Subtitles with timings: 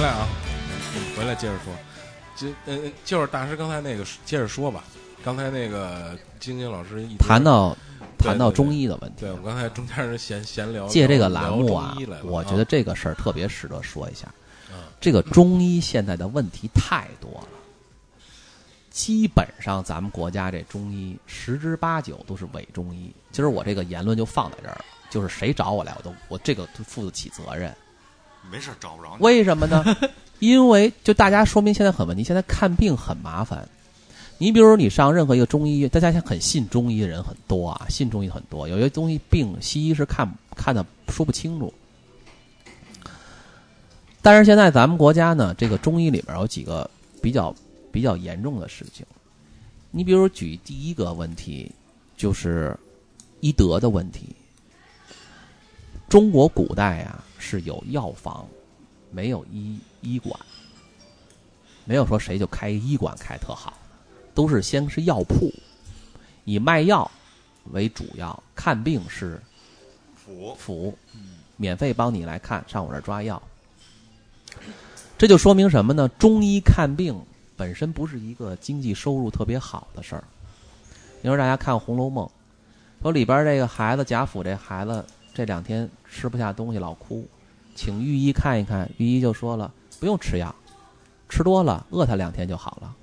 [0.00, 0.26] 回来啊，
[1.14, 1.74] 回来接着说，
[2.34, 4.82] 就呃就是大师刚才那个接着说吧，
[5.22, 7.76] 刚才那个晶晶老师一谈到
[8.18, 11.94] 谈到中医的问题对，我，刚才中间是闲闲聊，借这个栏目啊
[12.24, 14.26] 我觉得这个事儿特别值得说一下。
[14.72, 17.48] 嗯这个中医现在的问题太多了，
[18.88, 23.12] 基本上咱们国家这中医十之八九都是伪中医。
[23.30, 27.76] 今儿我这个言论就放在这儿了，就是谁找我来，我都我这个负得起责任。
[28.48, 29.24] 没事找不着你。
[29.24, 29.84] 为什么呢？
[30.38, 33.68] 因为就大家说明现在很问题，现在看病很麻烦。
[34.38, 38.66] 你比如你上任何一个中医院，大家现在很信中医的人很多啊，信中医很多。
[38.66, 40.26] 有些东西病西医是看
[40.56, 41.74] 看的说不清楚。
[44.22, 47.54] 但是现在咱们国家呢，这个中医里边有几个比较
[47.92, 49.04] 比较严重的事情。
[49.90, 51.70] 你比如举第一个问题，
[52.16, 52.74] 就是
[53.40, 54.34] 医德的问题。
[56.08, 58.46] 中国古代啊是有药房，
[59.10, 60.38] 没有医医馆，
[61.84, 63.72] 没有说谁就开医馆开特好，
[64.34, 65.52] 都是先是药铺，
[66.44, 67.10] 以卖药
[67.72, 69.42] 为主要，看病是
[70.14, 70.96] 辅辅，
[71.56, 73.42] 免费帮你来看，上我这儿抓药。
[75.18, 76.08] 这就说明什么呢？
[76.18, 77.18] 中医看病
[77.56, 80.24] 本身不是一个经济收入特别好的事儿。
[81.20, 82.26] 你说大家看《红楼梦》，
[83.02, 85.04] 说里边这个孩子贾府这孩子
[85.40, 87.26] 这两天吃不下东西，老哭，
[87.74, 88.86] 请御医看一看。
[88.98, 90.54] 御医就说了，不用吃药，
[91.30, 92.94] 吃多了饿他两天就好了。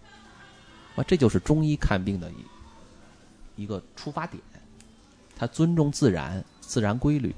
[0.95, 4.39] 啊，这就是中医看病的一一个出发点，
[5.35, 7.33] 他尊重自然、自然规律，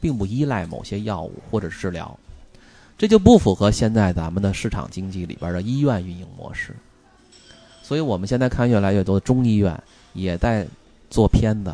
[0.00, 2.18] 并不依赖某些药物或者治疗。
[2.98, 6.74] 这就不符合现在咱们的市场经济里边的医院运营模式。
[7.84, 9.80] 所以我们现在看越来越多的中医院
[10.12, 10.66] 也在
[11.08, 11.72] 做片子，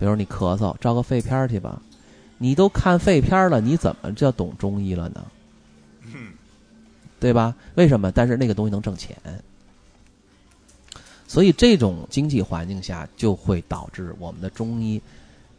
[0.00, 1.80] 比如你咳嗽，照个肺片去吧。
[2.42, 5.24] 你都看废片了，你怎么叫懂中医了呢？
[6.12, 6.32] 嗯，
[7.20, 7.54] 对吧？
[7.76, 8.10] 为什么？
[8.10, 9.16] 但是那个东西能挣钱，
[11.28, 15.00] 所以这种经济环境下就会导致我们的中医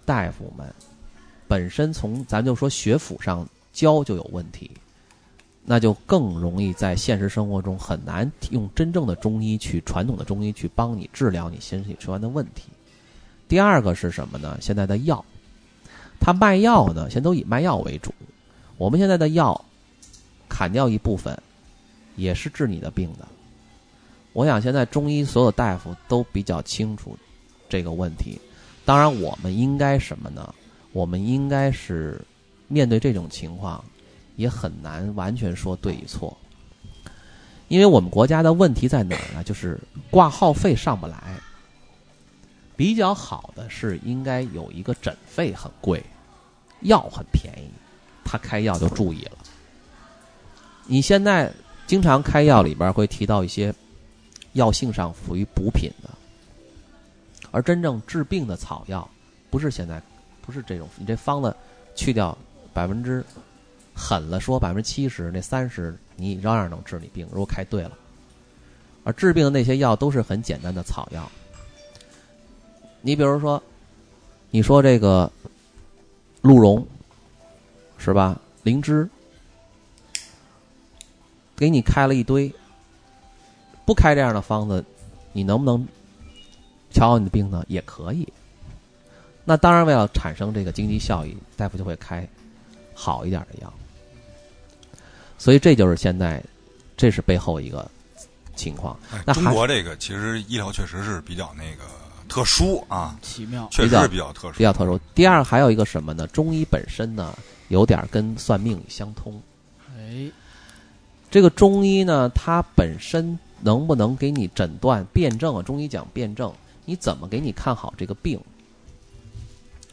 [0.03, 0.71] 大夫们
[1.47, 4.69] 本身从咱就说学府上教就有问题，
[5.63, 12.63] 那就更容易在现实生活中很难用真正的中医去传统的中医去帮你治疗你身体出现的问题。
[13.47, 14.57] 第二个是什么呢？
[14.59, 15.23] 现在的药，
[16.25, 18.13] 他卖药呢，现在都以卖药为主。
[18.77, 19.65] 我们现在的药
[20.47, 21.37] 砍掉一部分，
[22.15, 23.27] 也是治你的病的。
[24.31, 27.17] 我想现在中医所有大夫都比较清楚
[27.67, 28.39] 这个问题。
[28.85, 30.55] 当然，我们应该什么呢？
[30.93, 32.21] 我们应该是
[32.69, 33.83] 面对这种情况，
[34.37, 36.37] 也很难完全说对与错，
[37.67, 39.43] 因为我们国家的问题在哪儿呢？
[39.43, 39.77] 就是
[40.09, 41.17] 挂号费上不来。
[42.75, 46.03] 比较好的是应该有一个诊费很贵，
[46.83, 47.69] 药很便宜，
[48.23, 49.37] 他开药就注意了。
[50.85, 51.51] 你现在
[51.87, 53.73] 经常开药里边会提到一些
[54.53, 56.09] 药性上属于补品的，
[57.51, 59.09] 而真正治病的草药
[59.49, 60.01] 不是现在
[60.41, 61.55] 不是这种，你这方子
[61.95, 62.37] 去掉
[62.73, 63.23] 百分之
[63.93, 67.97] 狠了说百分之七十，那三十你照样能治你病，如果开对了。
[69.05, 71.29] 而治病的那些药都是很简单的草药。
[73.01, 73.61] 你比如说，
[74.49, 75.29] 你说这个
[76.43, 76.85] 鹿茸
[77.97, 78.39] 是吧？
[78.63, 79.09] 灵芝，
[81.55, 82.53] 给你开了一堆，
[83.85, 84.83] 不开这样的方子，
[85.31, 85.87] 你能不能
[86.91, 87.63] 瞧好你的病呢？
[87.69, 88.27] 也可以。
[89.45, 92.27] 那当然，为了产生这个经济效益，大夫就会开
[92.93, 93.73] 好一点的药。
[95.37, 96.43] 所以这就是现在，
[96.97, 97.89] 这是背后一个
[98.53, 98.99] 情况。
[99.13, 101.83] 哎那还中国这个其实医疗确实是比较那个
[102.33, 104.99] 特殊啊，奇妙，确实是比较特殊，比较特殊。
[105.13, 106.25] 第二，还有一个什么呢？
[106.25, 109.39] 中医本身呢，有点跟算命相通。
[109.95, 110.31] 哎，
[111.29, 115.61] 这个中医呢，它本身能不能给你诊断辩证啊？
[115.61, 116.51] 中医讲辩证，
[116.85, 118.41] 你怎么给你看好这个病，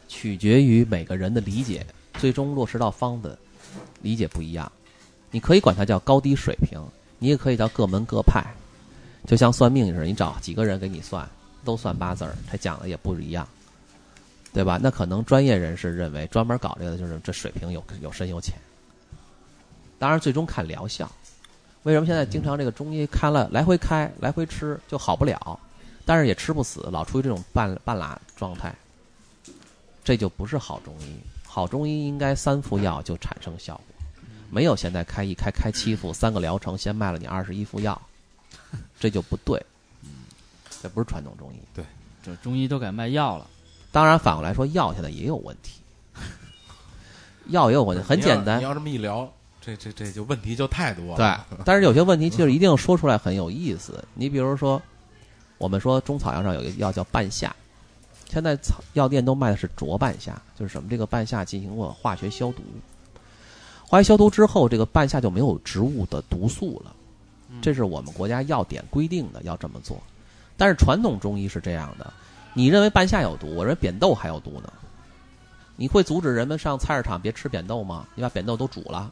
[0.08, 1.84] 取决于每个人的理解，
[2.14, 3.38] 最终落实到方子
[4.00, 4.72] 理解不一样。
[5.30, 6.82] 你可以管它叫高低水平，
[7.18, 8.42] 你也可以叫各门各派，
[9.26, 11.28] 就像算命似的，你找几个人给你算，
[11.64, 13.46] 都算八字儿，他讲的也不一样，
[14.52, 14.78] 对吧？
[14.82, 18.54] 那可能专业人士认为，专门搞这个的就是这水平有有深有浅。
[19.98, 21.10] 当然，最终看疗效。
[21.82, 25.58] 为什么现在经常这个中医开了来回开来回吃就好不了，
[26.04, 28.74] 但是也吃不死，老处于这种半半拉状态，
[30.04, 31.16] 这就不是好中医。
[31.46, 33.84] 好中医应该三副药就产生效果，
[34.50, 38.00] 没有现在开一开开七副三个疗程，先卖了你二十一副药，
[39.00, 39.60] 这就不对。
[40.82, 41.58] 这不是传统中医。
[41.74, 41.84] 对
[42.22, 43.46] 这中医都改卖药了，
[43.92, 45.80] 当然，反过来说，药现在也有问题，
[47.48, 48.74] 药也有问题，很简单你要。
[48.74, 49.30] 这么一聊，
[49.60, 51.46] 这这这就问题就太多了。
[51.50, 54.04] 对，但是有些问题就是一定说出来很有意思。
[54.14, 54.80] 你比如说，
[55.58, 57.54] 我们说中草药上有一个药叫半夏，
[58.28, 62.62] 现在草药店都卖的是浊半夏，就是什么这个半夏进行过化学消毒，
[63.86, 66.94] 化学消毒之后，这个半夏就没有植物的毒素了。
[67.60, 70.00] 这是我们国家药典规定的要这么做。
[70.60, 72.12] 但是传统中医是这样的，
[72.52, 74.70] 你认为半夏有毒，我认为扁豆还有毒呢。
[75.74, 78.06] 你会阻止人们上菜市场别吃扁豆吗？
[78.14, 79.10] 你把扁豆都煮了，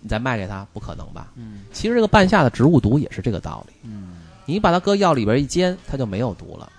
[0.00, 1.30] 你再卖给他，不可能吧？
[1.36, 3.74] 嗯其实这个半夏的植物毒也是这个道理。
[3.82, 6.72] 嗯你把它搁药里边一煎，它就没有毒了。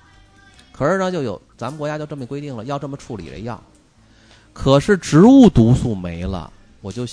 [0.71, 3.61] 可是呢，就有咱们国家就这么规定了，要这么处理这药。
[4.51, 6.51] 可是植物毒素没了，
[6.81, 7.05] 我就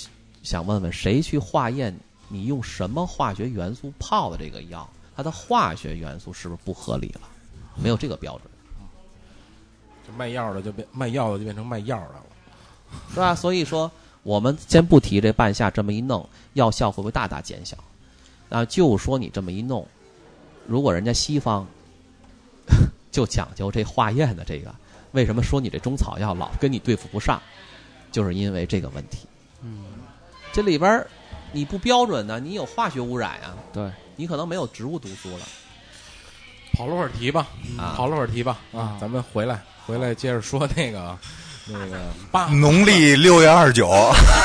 [0.43, 1.95] 想问问谁去化验？
[2.29, 4.89] 你用什么化学元素泡的这个药？
[5.23, 7.21] 它的化学元素是不是不合理了？
[7.77, 8.51] 没有这个标准，
[10.05, 12.23] 就卖药的就变卖药的就变成卖药的了。
[13.11, 13.37] 是吧？
[13.37, 13.89] 所以说，
[14.25, 17.77] 我们先不提这半夏这么一弄，药效会不会大大减小？
[18.51, 19.87] 啊，就说你这么一弄，
[20.67, 21.65] 如果人家西方
[23.13, 24.75] 就讲究这化验的这个，
[25.13, 27.41] 为什么说你这中草药老跟你对付不上？
[28.11, 29.27] 就是因为这个问题。
[29.63, 29.85] 嗯，
[30.53, 31.07] 这里边
[31.53, 35.45] 你不标准呢，你有化学污染呀，对，你可能没有植物毒素了
[36.73, 37.47] 跑了会儿题吧，
[37.79, 37.95] 啊。
[37.97, 41.17] 跑了会儿题吧啊咱们回来回来接着说那个
[41.67, 42.01] 那个
[42.33, 43.89] 八，农历六月二十九，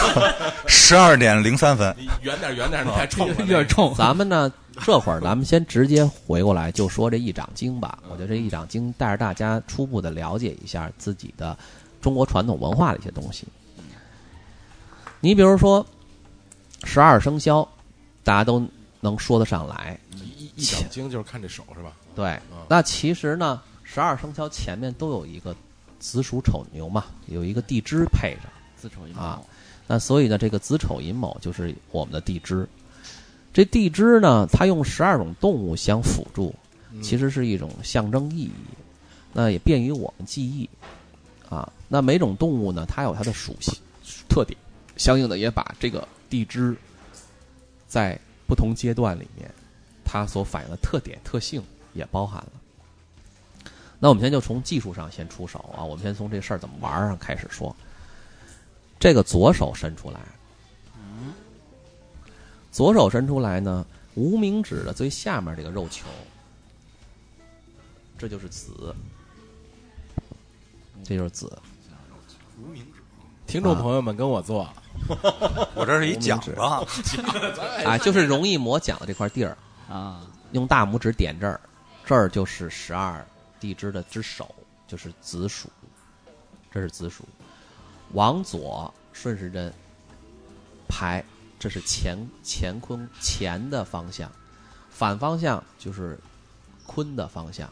[0.67, 1.91] 十二点零三分。
[1.97, 3.91] 你远点远点，你太冲了， 有点冲。
[3.95, 4.51] 咱们呢，
[4.85, 7.97] 这会儿咱们先直接回过来就说这一掌经吧。
[8.07, 11.57] 我觉得这一掌经带着大家初步的了解一下自己的
[12.01, 13.47] 中国传统文化的一些东西。
[15.19, 15.83] 你比如说
[16.83, 17.67] 十二生肖，
[18.23, 18.63] 大家都
[19.07, 19.97] 能说得上来。
[20.15, 21.93] 一一一掌经就是看这手是吧？
[22.15, 25.55] 对，那其实呢，十二生肖前面都有一个
[25.99, 28.49] 子鼠丑牛嘛，有一个地支配着。
[28.75, 29.45] 子丑一啊毛，
[29.87, 32.67] 那所以呢，这个子丑寅卯就是我们的地支。
[33.51, 36.53] 这地支呢，它用十二种动物相辅助，
[36.91, 38.51] 嗯其实是一种象征意义，
[39.33, 40.69] 那也便于我们记忆
[41.49, 41.67] 啊。
[41.87, 43.73] 那每种动物呢，它有它的属性
[44.29, 44.55] 特点，
[44.95, 46.77] 相应的也把这个地支
[47.87, 49.53] 在不同阶段里面，
[50.05, 51.61] 它所反映的特点特性
[51.93, 52.51] 也包含了。
[53.99, 57.75] 那我们先就从技术上先出手啊，我们先从这事儿怎么玩儿上开始说。
[58.99, 60.19] 这个左手伸出来，
[62.71, 63.85] 左手伸出来呢，
[64.15, 66.07] 无名指的最下面这个肉球，
[68.17, 68.95] 这就是子，
[71.03, 71.59] 这就是子。
[73.47, 74.69] 听众朋友们跟我做，
[75.73, 76.53] 我这是一奖子，
[77.85, 79.57] 啊，就是容易磨奖的这块地儿，
[79.89, 81.59] 啊，用大拇指点这儿，
[82.05, 83.25] 这儿就是十二
[83.57, 84.53] 地支的之首，
[84.85, 85.69] 就是子鼠，
[86.69, 87.23] 这是子鼠。
[88.13, 89.73] 往左顺时针
[90.89, 91.23] 排，
[91.57, 94.29] 这是乾乾坤乾的方向，
[94.89, 96.19] 反方向就是
[96.85, 97.69] 坤的方向。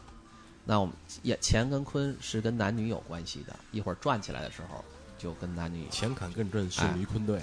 [0.64, 4.84] 那我们也乾跟坤是跟男女有关系的，一会儿转起来的时候
[5.18, 7.40] 就跟男女前坎艮震巽离坤兑，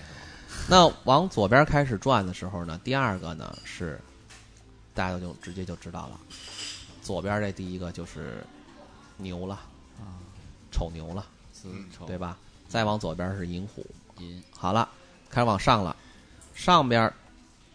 [0.70, 4.00] 那往左边开始转的时候呢，第二个呢是
[4.94, 6.20] 大家就直接就知道了，
[7.01, 8.44] 左边这第一个就是
[9.18, 9.56] 牛了，
[10.00, 10.18] 啊，
[10.72, 12.06] 丑牛了，子丑。
[12.06, 12.38] 对吧？
[12.70, 13.86] 再往左边是寅虎，
[14.18, 14.89] 寅好了，
[15.30, 15.96] 开始往上了，
[16.53, 17.12] 上边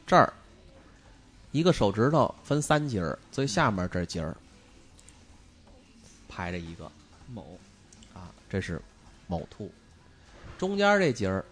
[0.07, 0.33] 这儿
[1.52, 4.37] 一个手指头分三节儿，最下面这节儿
[6.28, 6.90] 排着一个。
[7.31, 7.45] 卯
[8.14, 8.81] 啊，这是
[9.26, 9.71] 卯兔，
[10.59, 11.45] 中间这节儿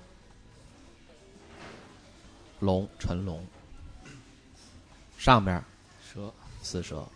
[2.58, 3.46] 龙辰龙，
[5.16, 5.62] 上边
[6.04, 7.06] 蛇巳蛇，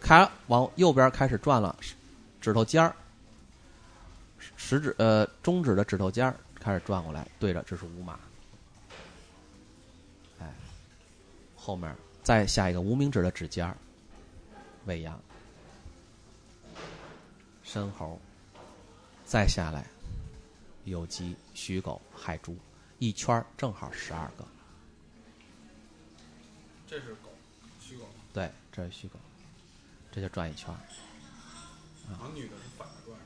[0.00, 1.78] 开往右边开始转了，
[2.40, 2.96] 指头尖儿，
[4.56, 8.18] 食指呃中指的指头尖儿开始转过来，对着这是午马，
[10.40, 10.52] 哎，
[11.54, 13.76] 后面再下一个无名指的指尖儿，
[14.86, 15.20] 未央，
[17.62, 18.18] 申猴，
[19.24, 19.84] 再下来
[20.94, 22.56] 酉鸡、戌狗、亥猪，
[22.98, 24.44] 一圈儿正好十二个。
[26.86, 27.30] 这是狗，
[27.80, 29.18] 戌狗，对，这是戌狗，
[30.10, 30.78] 这就转一圈儿。
[32.10, 33.18] 男女的是反着转。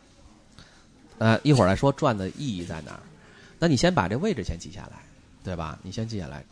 [1.18, 3.00] 呃，一会儿来说转的意义在哪儿。
[3.58, 5.04] 那你先把这位置先记下来，
[5.44, 5.78] 对吧？
[5.82, 6.44] 你先记下来。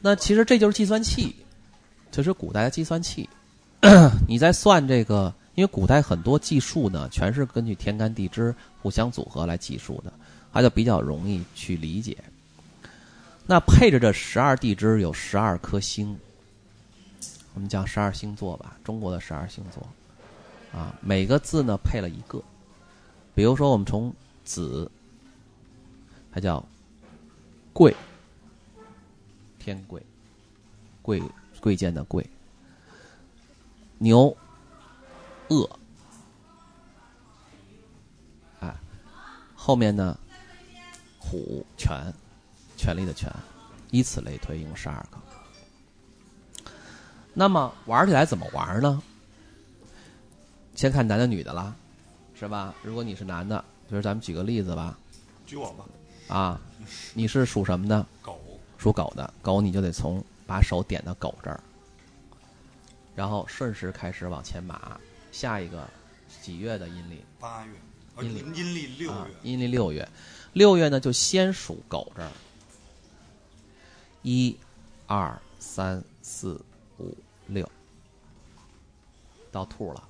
[0.00, 1.34] 那其实这就是计算器，
[2.12, 3.28] 这是古代的计算器。
[4.28, 10.12] 你在算这个，因为古代很多计数呢，全是根据天干地支互相组合来计数的，
[10.52, 12.16] 它就比较容易去理解。
[13.44, 16.16] 那配着这十二地支有十二颗星，
[17.54, 19.84] 我们讲十二星座吧，中国的十二星座
[20.72, 22.40] 啊，每个字呢配了一个。
[23.34, 24.88] 比如说，我们从子，
[26.30, 26.64] 它叫
[27.72, 27.92] 贵，
[29.58, 30.00] 天贵，
[31.02, 31.20] 贵
[31.60, 32.24] 贵贱的贵。
[33.98, 34.36] 牛，
[35.50, 35.78] 恶，
[38.60, 38.74] 哎，
[39.54, 40.18] 后面呢，
[41.18, 42.12] 虎权，
[42.76, 43.32] 权力的权，
[43.90, 45.18] 以此类推，一共十二个。
[47.32, 49.02] 那么玩起来怎么玩呢？
[50.74, 51.74] 先看男的女的啦，
[52.34, 52.74] 是吧？
[52.82, 54.98] 如果你是男的，就是咱们举个例子吧，
[55.46, 55.84] 举我吧，
[56.28, 56.60] 啊，
[57.14, 58.06] 你是属什么的？
[58.20, 58.38] 狗
[58.76, 61.60] 属狗的，狗你就得从把手点到狗这儿，
[63.16, 65.00] 然后顺势开始往前码，
[65.38, 65.88] 下一个
[66.42, 67.22] 几月的阴历？
[67.38, 67.72] 八月，
[68.16, 68.58] 呃阴历。
[68.58, 70.08] 阴历六啊月，，阴历六月，
[70.52, 72.30] 六月呢就先属狗这儿，
[74.22, 74.56] 一、
[75.06, 76.60] 二、三、四、
[76.98, 77.16] 五、
[77.46, 77.70] 六，
[79.52, 80.02] 到兔了，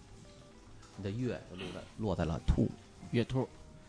[0.97, 2.67] 你的月就落在落在了兔，
[3.11, 3.47] 月兔，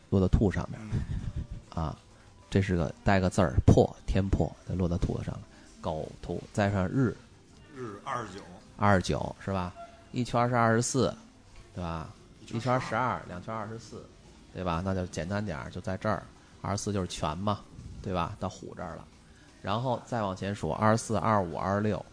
[0.09, 0.77] 落到兔上面。
[0.91, 1.81] 嗯。
[1.81, 1.97] 啊，
[2.49, 5.41] 这是个带个字儿破，天破，得落到兔子上了，
[5.79, 7.15] 狗兔再上日。
[7.73, 8.41] 日二十九，
[8.75, 9.73] 二十九是吧？
[10.11, 11.15] 一圈是二十四，
[11.79, 12.09] 对吧？
[12.41, 14.05] 一一圈十二，两圈二十四，
[14.53, 14.81] 对吧？
[14.83, 16.21] 那就简单点儿，就在这儿，
[16.61, 17.61] 二十四就是全嘛，
[18.01, 18.35] 对吧？
[18.37, 19.07] 到虎这儿了，
[19.61, 22.05] 然后再往前数，二十四、二十五、二十六，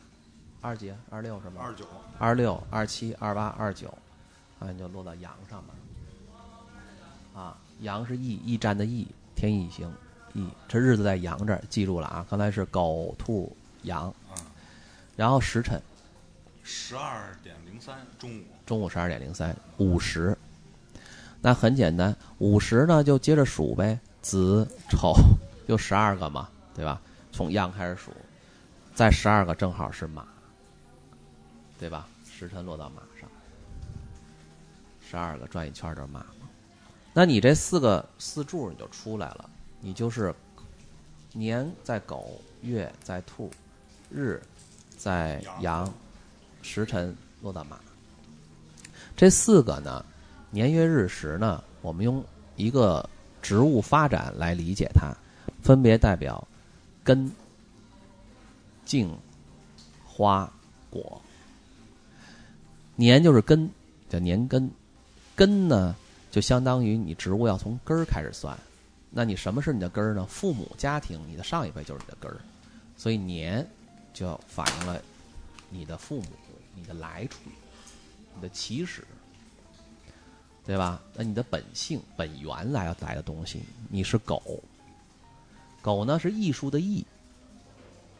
[0.60, 0.94] 二十几？
[1.10, 1.62] 二十六是吗？
[1.64, 1.84] 二十九，
[2.20, 3.88] 二十六、二七、二八、二九，
[4.60, 5.74] 啊，你就落到阳上面
[7.34, 7.42] 了。
[7.42, 9.92] 啊，阳是驿，驿站的驿，天易行，
[10.32, 12.24] 易，这日子在阳这儿，记住了啊。
[12.30, 14.36] 刚才是狗、兔、羊，嗯，
[15.16, 15.82] 然后时辰
[16.68, 20.36] 十二点零三中午，中午十二点零三，午时。
[21.40, 25.14] 那很简单，午时呢就接着数呗，子丑
[25.68, 27.00] 就十二个嘛，对吧？
[27.30, 28.10] 从阳开始数，
[28.96, 30.26] 再十二个正好是马，
[31.78, 32.08] 对吧？
[32.28, 33.30] 时辰落到马上，
[35.08, 36.48] 十二个转一圈就是马嘛。
[37.14, 39.48] 那你这四个四柱你就出来了，
[39.80, 40.34] 你就是
[41.32, 43.48] 年在狗，月在兔，
[44.10, 44.42] 日
[44.98, 45.88] 在羊，
[46.66, 47.78] 时辰落到马。
[49.16, 50.04] 这四个呢，
[50.50, 52.22] 年月日时呢，我们用
[52.56, 53.08] 一个
[53.40, 55.14] 植物发展来理解它，
[55.62, 56.46] 分别代表
[57.04, 57.30] 根、
[58.84, 59.10] 茎、
[60.04, 60.52] 花、
[60.90, 61.22] 果。
[62.96, 63.70] 年就是根，
[64.08, 64.70] 叫年根，
[65.34, 65.94] 根呢
[66.30, 68.58] 就相当于你植物要从根儿开始算。
[69.10, 70.26] 那你什么是你的根儿呢？
[70.28, 72.36] 父母、家庭，你的上一辈就是你的根儿，
[72.98, 73.66] 所以年
[74.12, 75.00] 就反映了
[75.70, 76.26] 你的父母、
[76.76, 77.38] 你的来处、
[78.34, 79.02] 你的起始，
[80.64, 81.02] 对吧？
[81.14, 84.62] 那你的本性、本源来来的东西，你是狗，
[85.80, 87.04] 狗呢是艺术的艺，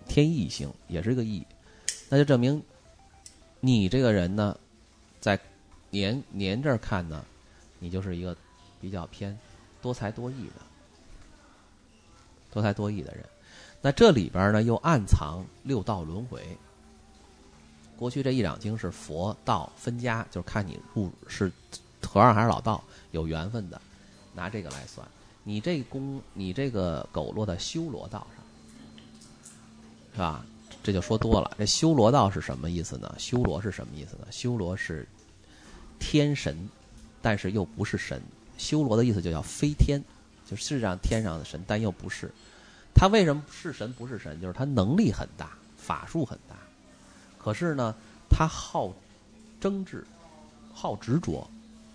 [0.08, 1.46] 天意性也是个艺，
[2.08, 2.62] 那就证明
[3.60, 4.58] 你这个人呢，
[5.20, 5.38] 在
[5.90, 7.24] 年年这儿看呢，
[7.78, 8.34] 你就是一个
[8.80, 9.38] 比较偏
[9.82, 10.62] 多才多艺的，
[12.50, 13.24] 多才多艺的人。
[13.82, 16.56] 那这里边呢又暗藏六道轮回。
[17.96, 21.50] 过去这一两经是佛道分家，就是看你入是
[22.02, 23.80] 和尚还是老道，有缘分的，
[24.34, 25.06] 拿这个来算。
[25.42, 28.44] 你这功，你这个狗落在修罗道上，
[30.12, 30.44] 是吧？
[30.82, 31.54] 这就说多了。
[31.58, 33.14] 这修罗道是什么意思呢？
[33.18, 34.26] 修罗是什么意思呢？
[34.30, 35.06] 修罗是
[35.98, 36.68] 天神，
[37.20, 38.22] 但是又不是神。
[38.56, 40.02] 修罗的意思就叫飞天，
[40.48, 42.30] 就世上天上的神，但又不是。
[42.94, 44.40] 他为什么是神不是神？
[44.40, 46.56] 就是他能力很大，法术很大，
[47.46, 47.94] 可是呢，
[48.28, 48.92] 他好
[49.60, 50.04] 争执，
[50.74, 51.48] 好执着，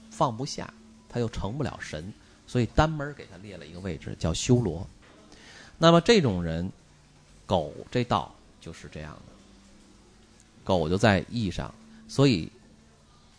[0.09, 0.73] 放不下，
[1.09, 2.13] 他又成不了神，
[2.47, 4.87] 所以单门给他列了一个位置，叫修罗。
[5.77, 6.71] 那么这种人，
[7.45, 9.33] 狗这道就是这样的，
[10.63, 11.75] 狗就在义上，
[12.07, 12.49] 所以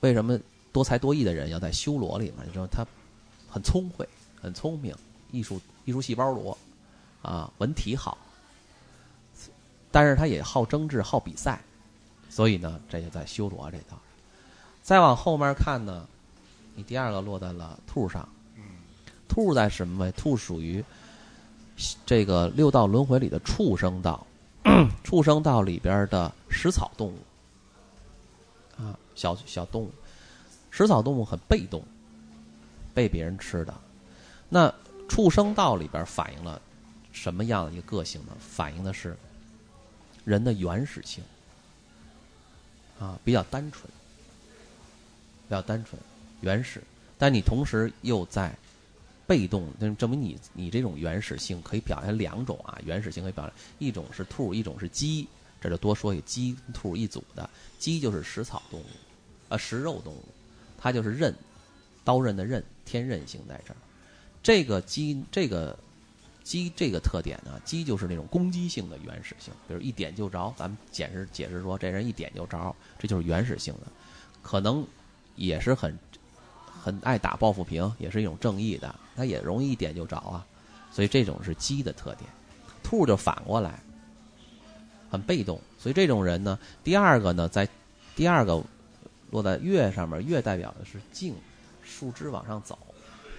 [0.00, 0.38] 为什么
[0.70, 2.46] 多才多艺的人要在修罗里面？
[2.46, 2.86] 你知道他
[3.48, 4.06] 很聪慧，
[4.38, 4.94] 很聪明，
[5.30, 6.58] 艺术艺术细胞罗
[7.22, 8.18] 啊，文体好，
[9.90, 11.58] 但是他也好争执，好比赛，
[12.32, 13.98] 所以呢，这就在修罗这道上。
[14.82, 16.08] 再往后面看呢，
[16.74, 18.62] 你第二个落在了兔上，嗯，
[19.28, 20.10] 兔在什么位？
[20.12, 20.82] 兔属于
[22.06, 24.26] 这个六道轮回里的畜生道，
[25.04, 27.18] 畜生道里边的食草动物
[28.78, 29.90] 啊，小小动物，
[30.70, 31.84] 食草动物很被动，
[32.94, 33.74] 被别人吃的。
[34.48, 34.72] 那
[35.06, 36.58] 畜生道里边反映了
[37.12, 38.32] 什么样的一个个性呢？
[38.40, 39.14] 反映的是
[40.24, 41.22] 人的原始性
[43.02, 43.82] 啊，比较单纯，
[45.48, 46.00] 比较单纯、
[46.40, 46.80] 原始，
[47.18, 48.56] 但你同时又在
[49.26, 55.26] 被动，那证明你你这种原始性可以表现两种啊，原始性可以表现一种是兔，一种是鸡，
[55.60, 58.84] 这就多说一鸡兔一组的，鸡就是食草动物，
[59.48, 60.24] 啊食肉动物，
[60.78, 61.34] 它就是刃，
[62.04, 63.76] 刀刃的刃，天刃性在这儿。
[64.44, 65.76] 这个鸡这个
[66.42, 70.52] 鸡这个特点呢，鸡就是那种攻击性的原始性，比如一点就着。
[70.56, 73.86] 咱们解释解释说，这人一点就着，这就是原始性的，
[74.42, 74.86] 可能
[75.36, 75.98] 也是很
[76.66, 80.44] 很爱打抱不平，也是一种正义的，他也容易一点就着啊。
[80.90, 82.28] 所以这种是鸡的特点。
[82.82, 83.80] 兔就反过来，
[85.08, 85.60] 很被动。
[85.78, 87.66] 所以这种人呢，第二个呢，在
[88.16, 88.62] 第二个
[89.30, 91.34] 落在月上面，月代表的是静，
[91.82, 92.76] 树枝往上走，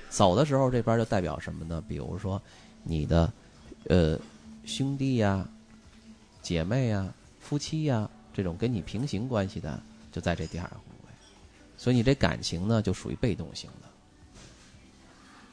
[0.09, 1.83] 走的时候这边就代表什么呢？
[1.87, 2.41] 比如说
[2.83, 3.31] 你的
[3.89, 4.19] 呃
[4.65, 5.47] 兄弟呀、
[6.41, 11.13] 姐妹呀、夫妻呀这种跟你平行关系的，就在这第二个宫位。
[11.77, 13.87] 所以你这感情呢，就属于被动型的，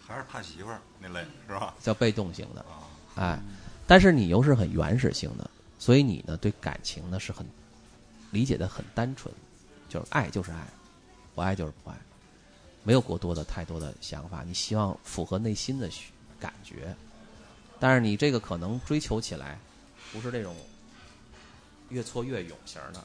[0.06, 1.74] 还是怕媳妇儿那类是吧？
[1.80, 2.60] 叫被动型的。
[2.60, 3.40] 啊，哎，
[3.86, 7.46] 但是你又是很原始性的，所以你呢对感情呢是很
[8.30, 9.34] 理解的很单纯，
[9.88, 10.66] 就是爱就是爱，
[11.34, 11.96] 不爱就是不爱，
[12.84, 14.44] 没有过多的太多的想法。
[14.44, 16.94] 你希望符合内心的需感觉，
[17.80, 19.58] 但是你这个可能追求起来
[20.12, 20.54] 不是那种
[21.88, 23.02] 越挫越勇型的。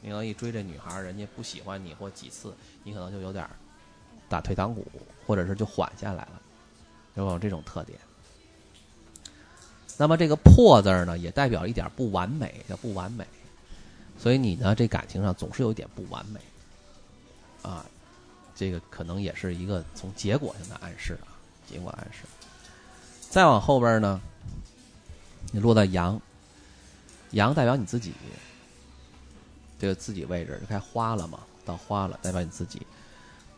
[0.00, 3.48] 你要一追这女孩，人家不喜欢你或几次，你可能就有点
[4.28, 4.86] 打退堂鼓，
[5.26, 6.40] 或者是就缓下来了，
[7.14, 7.98] 有没有这种特点。
[9.98, 13.24] 那么这个“破”字呢，也代表一点不完美，叫不完美。
[14.18, 16.40] 所以你呢，这感情上总是有一点不完美，
[17.62, 17.84] 啊，
[18.56, 22.24] 这个可能也是一个从结果性的暗示啊，结果暗示。
[23.32, 24.20] 再往后边呢，
[25.52, 26.20] 你落在阳，
[27.30, 28.12] 阳代表你自己，
[29.78, 32.86] 这个自己位置就开花了嘛，到花了，代表你自己。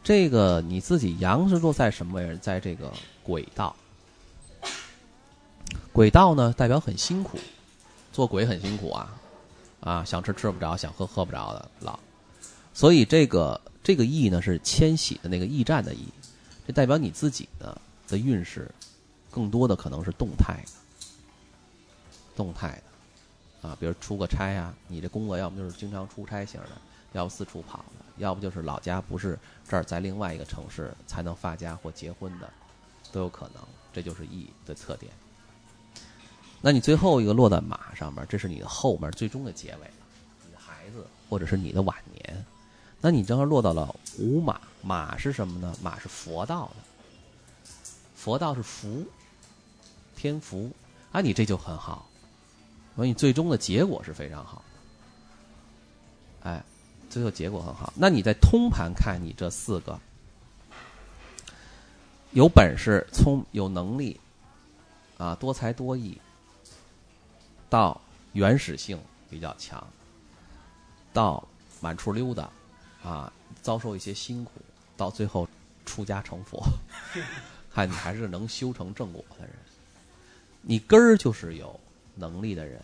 [0.05, 2.39] 这个你自己阳是落在什么位置？
[2.41, 2.93] 在这个
[3.25, 3.75] 轨道。
[5.93, 7.37] 轨道呢，代表很辛苦，
[8.13, 9.13] 做鬼很辛苦啊，
[9.81, 11.99] 啊，想吃吃不着，想喝喝不着的老。
[12.73, 16.07] 所以这个这个驿呢是迁徙的那个驿站的驿，
[16.65, 18.71] 这代表你自己的的运势，
[19.35, 20.71] 更多的可能是动态的，
[22.37, 22.81] 动态
[23.61, 26.71] 的，啊，比如出个差啊，你这工作要么就是经常出差型的，
[27.15, 29.37] 要不四处跑的，要不就是老家不是
[29.69, 32.49] 这儿，在另外一个城市才能发家或结婚的，
[33.11, 33.61] 都有可能，
[33.93, 35.11] 这就是 E 的特点。
[36.61, 39.91] 那你最后一个落在马上面，这是你的后面最终的结尾，
[40.47, 42.47] 你的孩子或者是你的晚年。
[43.01, 45.75] 那你正好落到了午马，马是什么呢？
[45.83, 47.71] 马是佛道的，
[48.15, 49.05] 佛道是福，
[50.25, 50.71] 天福
[51.13, 52.09] 啊，你这就很好，
[52.97, 56.49] 所以你最终的结果是非常好的。
[56.49, 56.65] 哎，
[57.11, 57.93] 最后结果很好。
[57.95, 60.01] 那你在通盘看你这四个，
[62.31, 64.19] 有本事、聪、有能力
[65.19, 66.19] 啊，多才多艺。
[67.69, 68.01] 到
[68.33, 69.87] 原始性比较强，
[71.13, 71.47] 到
[71.83, 72.49] 满处溜达，
[73.03, 74.53] 啊，遭受一些辛苦，
[74.97, 75.47] 到最后
[75.85, 76.65] 出家成佛，
[77.71, 79.55] 看你还是能修成正果的人。
[80.67, 81.79] 你根儿就是有
[82.15, 82.81] 能力的人，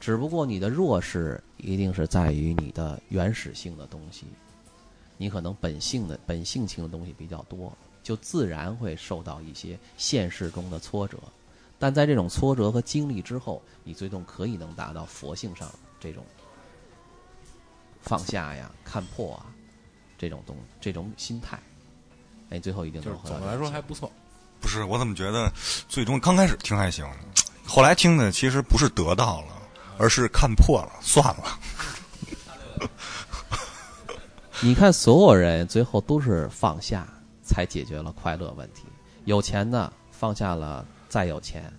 [0.00, 4.26] 只不过你的弱势一定是在于你的原始性的东西，
[5.16, 11.16] 你可能本性的本性情的东西比较多，就自然会受到一些现实中的挫折。
[11.78, 16.24] 但在这种挫折和经历之后，你最终可以能达到佛性上这种
[18.02, 19.46] 放下呀、看破啊
[20.18, 21.58] 这种东这种心态，
[22.50, 24.10] 哎，最后一定就是能总的来说还不错。
[24.60, 25.50] 不是，我怎么觉得
[25.88, 27.04] 最终刚开始听还行，
[27.66, 29.48] 后来听的其实不是得到了，
[29.98, 31.58] 而是看破了，算了。
[34.62, 37.06] 你看，所有人最后都是放下，
[37.42, 38.84] 才解决了快乐问题。
[39.24, 41.72] 有钱的放下了再有钱，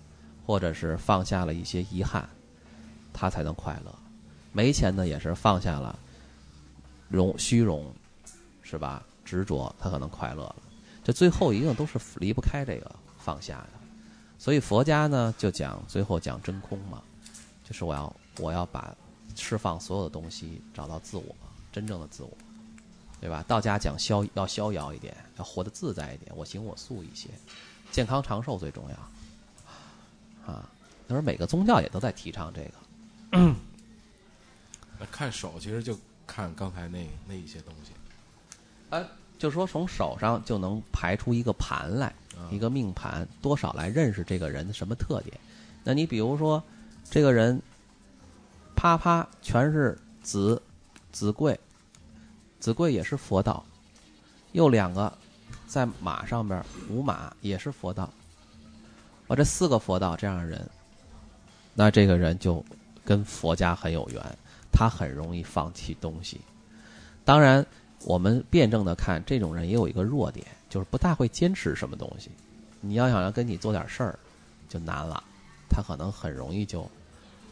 [0.44, 2.28] 或者是放下了一些遗憾，
[3.12, 3.94] 他才能快乐。
[4.52, 5.98] 没钱的也是放下了
[7.08, 7.94] 荣虚荣，
[8.62, 9.02] 是吧？
[9.24, 10.56] 执着，他可能快乐了。
[11.04, 13.68] 这最后一定都是离不开这个放下的。
[14.38, 17.02] 所以佛家呢，就讲最后讲真空嘛，
[17.64, 18.94] 就是我要我要把
[19.34, 21.24] 释放所有的东西，找到自我，
[21.70, 22.30] 真正的自我。
[23.20, 23.44] 对吧？
[23.46, 27.28] 道家讲逍要逍遥一点，要活得自在一点，我行我素一些，
[27.92, 30.52] 健康长寿最重要。
[30.52, 30.68] 啊，
[31.06, 33.54] 那时候每个宗教也都在提倡这个。
[34.98, 37.92] 那看手其实就看刚才那那一些东西。
[38.90, 39.06] 呃，
[39.42, 42.14] 就说从手上就能排出一个盘来，
[42.48, 45.36] 一个命盘，多少来认识这个人的什么特点。
[45.82, 46.62] 那你比如说，
[47.10, 47.60] 这个人
[48.76, 50.62] 啪啪全是子
[51.10, 51.58] 子贵，
[52.60, 53.64] 子贵也是佛道，
[54.52, 55.12] 又两个
[55.66, 58.08] 在马上边五马也是佛道。
[59.26, 60.64] 我这四个佛道这样的人，
[61.74, 62.64] 那这个人就
[63.04, 64.22] 跟佛家很有缘，
[64.70, 66.40] 他很容易放弃东西。
[67.24, 67.66] 当然，
[68.04, 72.30] 我们辩证的看，这种人也有一个弱点，就是不大会坚持什么东西。
[72.80, 74.18] 你要想让跟你做点事儿，
[74.68, 75.22] 就难了，
[75.68, 76.90] 他可能很容易就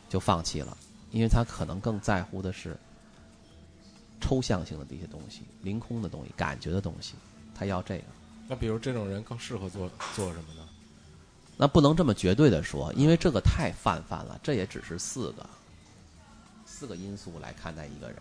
[0.08, 0.76] 就放弃了，
[1.12, 2.76] 因为他可能更在乎的是
[4.20, 7.14] 抽象性的这些东西、凌空的东西、感觉的东西，
[7.54, 8.04] 他要这个。
[8.48, 10.68] 那比如这种人更适合做做什么呢？
[11.56, 15.48] 那不能这么绝对的说，因为这个太泛泛了，这也只是四个
[16.66, 18.18] 四个因素来看待一个人，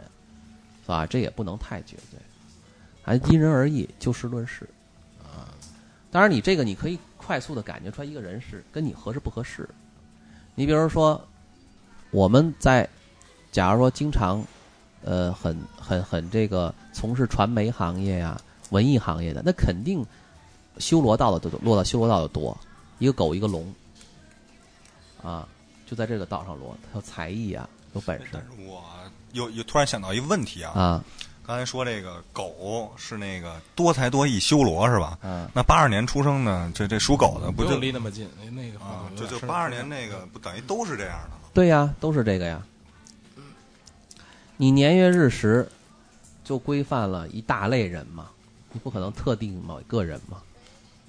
[0.93, 1.05] 啊？
[1.05, 2.19] 这也不能太绝对，
[3.01, 4.67] 还因人而异，就事论事
[5.23, 5.53] 啊。
[6.11, 9.67] 当然，你这个你可以快速的感觉出来一个人是跟你合适不合适。
[10.55, 11.25] 你比如说，
[12.11, 12.87] 我们在
[13.51, 14.43] 假如说经常
[15.03, 18.39] 呃很很很这个从事传媒行业呀、
[18.71, 20.05] 文艺行业的，那肯定
[20.77, 22.57] 修罗道的都落到修罗道的多。
[22.97, 23.73] 一个狗，一个龙，
[25.23, 25.47] 啊，
[25.85, 26.75] 就在这个道上落。
[26.91, 28.83] 他有才艺啊，有本事但是我
[29.33, 31.03] 又又突然想到一个问题啊，啊
[31.43, 35.17] 刚才说这个狗是那个多才多艺修罗是吧？
[35.21, 35.49] 啊！
[35.53, 38.29] 那八二年出生的这这属狗的不就用离那么近？
[38.39, 39.09] 哎那个啊？
[39.15, 41.49] 就就是八二年那个不等于都是这样的吗？
[41.51, 42.61] 对呀，都是这个呀。
[44.57, 45.67] 你年月日时
[46.43, 48.29] 就规范了一大类人嘛，
[48.71, 50.37] 你不可能特定某一个人嘛，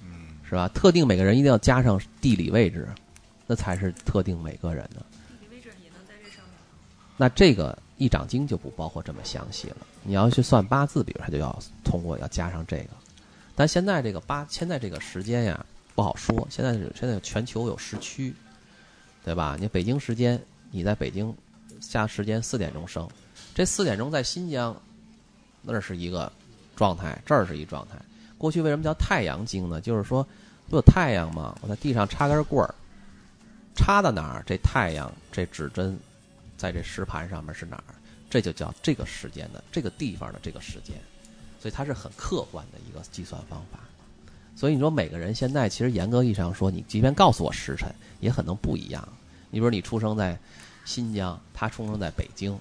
[0.03, 0.67] 嗯，是吧？
[0.69, 2.87] 特定每个人一定要加上地理位置，
[3.45, 5.05] 那才是特定每个人的。
[5.39, 6.55] 地理位置也能在这上面。
[7.21, 9.77] 那这个一掌经就不包括这么详细了。
[10.01, 12.89] 你要去算八字，比如它就要通过要加上这个。
[13.53, 16.47] 但现在这个八，现在这个时间呀不好说。
[16.49, 18.33] 现在是现在全球有时区，
[19.23, 19.55] 对吧？
[19.59, 21.31] 你北京时间，你在北京
[21.79, 23.07] 下时间四点钟生，
[23.53, 24.75] 这四点钟在新疆
[25.61, 26.31] 那是一个
[26.75, 27.93] 状态，这儿是一状态。
[28.39, 29.79] 过去为什么叫太阳经呢？
[29.79, 30.27] 就是说
[30.71, 31.55] 不有太阳吗？
[31.61, 32.73] 我在地上插根棍儿，
[33.75, 35.95] 插到哪儿，这太阳这指针
[36.61, 37.95] 在这石盘上面是哪儿，
[38.29, 40.95] 这就叫这个时间的这个地方的这个时间，
[41.59, 43.79] 所以它是很客观的一个计算方法。
[44.55, 49.09] 所以你说每个人现在其实严格意义上说，你即便告诉我时辰，也可能不一样。
[49.49, 50.37] 你比如你出生在
[50.85, 52.55] 新疆，他出生在北京，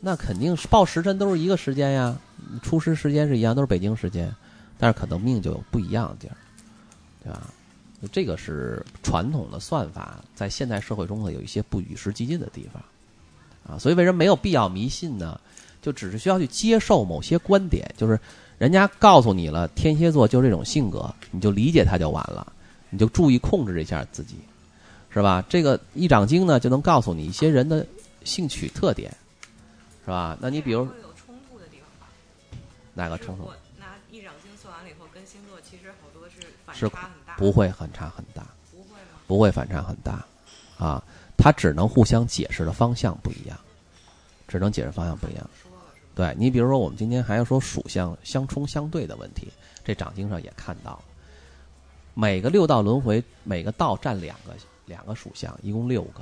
[0.00, 2.18] 那肯定是报时辰都是一个时间呀，
[2.62, 4.30] 出师时间是一样，都是北京时间，
[4.76, 6.36] 但是可能命就有不一样的地儿，
[7.24, 7.48] 对吧？
[8.12, 12.82] 这个是传统的算法，在现代社会中呢有一些不与时俱进的地方。
[13.70, 15.40] 啊，所以为什么没有必要迷信呢？
[15.80, 18.20] 就只是需要去接受某些观点，就是
[18.58, 22.52] 人家告诉你了，天蝎座就是这种性格，你就理解他就完了，
[22.90, 24.34] 你就注意控制一下自己，
[25.08, 25.42] 是吧？
[25.48, 27.86] 这个一掌经呢，就能告诉你一些人的
[28.24, 29.10] 兴趣特点，
[30.04, 30.36] 是吧？
[30.38, 32.12] 那你比如会有冲突的地方吧？
[32.92, 37.36] 哪个冲突就是我拿一掌经算完了以后，跟星座其实好多是反差很大。
[37.38, 39.18] 不会很差很大，不会吗？
[39.26, 40.22] 不会反差很大，
[40.76, 41.02] 啊，
[41.40, 43.58] 它只能互相解释的方向不一样，
[44.46, 45.50] 只能解释方向不一样。
[46.14, 49.48] 对你比如说，我们今天还要说属相相冲相对的问题，
[49.82, 51.04] 这掌经上也看到了。
[52.12, 56.20] 每个六道轮回，每个道占两个两个属相，一共六个。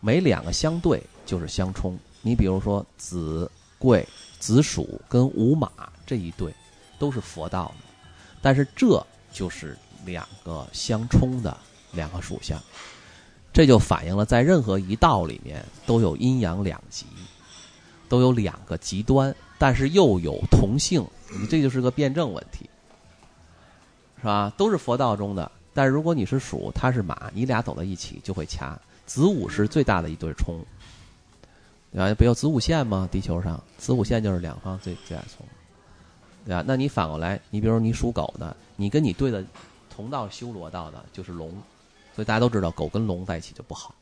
[0.00, 1.98] 每两个相对就是相冲。
[2.22, 4.06] 你比如说子贵、
[4.38, 5.70] 子鼠跟午马
[6.06, 6.54] 这一对，
[6.98, 8.06] 都是佛道的，
[8.40, 11.56] 但是这就是两个相冲的
[11.92, 12.58] 两个属相，
[13.56, 17.06] 这就反映了在任何一道里面都有阴阳两极。
[18.06, 21.02] 都有两个极端，但是又有同性，
[21.40, 22.68] 你这就是个辩证问题，
[24.18, 24.52] 是吧？
[24.58, 28.78] 都是佛道中的，但是如果你是鼠，他是马，你俩走到一起就会掐。
[29.06, 30.60] 子午是最大的一对冲，
[31.90, 32.14] 对吧？
[32.14, 33.08] 不有子午线吗？
[33.10, 35.44] 地球上子午线就是两方最最爱冲，
[36.44, 36.62] 对吧？
[36.64, 39.42] 那你反过来，你比如你属狗的，你跟你对的
[39.90, 41.52] 同道修罗道的就是龙，
[42.16, 43.94] 所以大家都知道狗跟龙在一起就不好，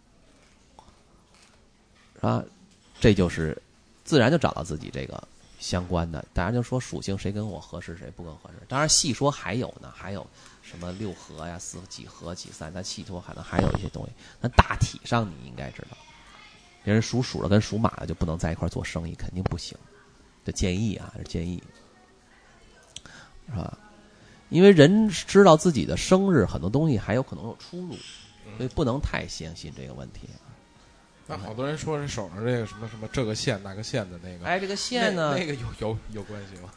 [2.14, 2.44] 是吧？
[3.00, 3.60] 这就是
[4.04, 5.20] 自然就找到自己这个
[5.58, 8.54] 相关的，大家就说属性谁跟我合适，谁不跟合适。
[8.68, 10.24] 当然细说还有呢，还有
[10.62, 14.12] 什么六合呀、四几合几三，咱细说可能还有一些东西。
[14.40, 15.96] 但大体上你应该知道，
[16.84, 19.76] 别人属鼠的跟属马的就不能在一块做生意，肯定不行。
[20.44, 21.60] 这建议啊，是建议，
[23.48, 23.76] 是吧？
[24.54, 27.96] 因为人知道自己的生日，很多东西还有可能有出入，
[28.56, 30.28] 所以不能太相信这个问题。
[31.26, 36.70] 那好多人说是手上这个什么什么这个线那个线的那个哎，这个线呢，那那个有有有关系吗？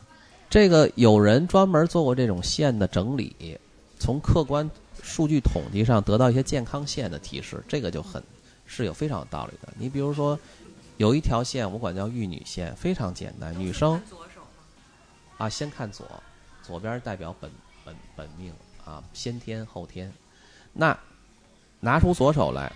[0.50, 3.60] 这个有人专门做过这种线的整理，
[4.00, 4.68] 从客观
[5.04, 8.24] 数据统计上得到一些健康线的提示，这个就很
[8.66, 9.72] 是有非常有道理的。
[9.78, 10.40] 你比如说，
[10.98, 16.08] 有一条线我管叫玉女线，非常简单，女生左手嘛，啊先看左，
[16.63, 17.52] 左边代表本
[18.17, 18.53] 本命
[18.84, 20.12] 啊，先天后天。
[20.73, 20.97] 那
[21.80, 22.69] 拿出左手来，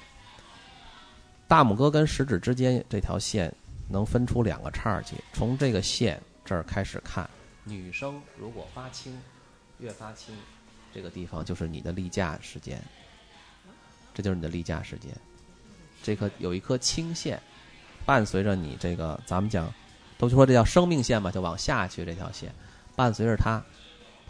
[1.48, 3.54] 大拇哥跟食指之间这条线
[3.90, 7.30] 能分出两个叉去，从这个线这儿开始看，
[7.64, 9.20] 女生如果发青，
[9.80, 10.34] 越发青，
[10.94, 12.82] 这个地方就是你的例假时间，
[14.14, 15.12] 这就是你的例假时间。
[16.04, 17.42] 这颗有一颗青线，
[18.06, 19.72] 伴随着你这个，咱们讲
[20.18, 22.54] 都说这叫生命线嘛，就往下去这条线，
[22.96, 23.64] 伴随着它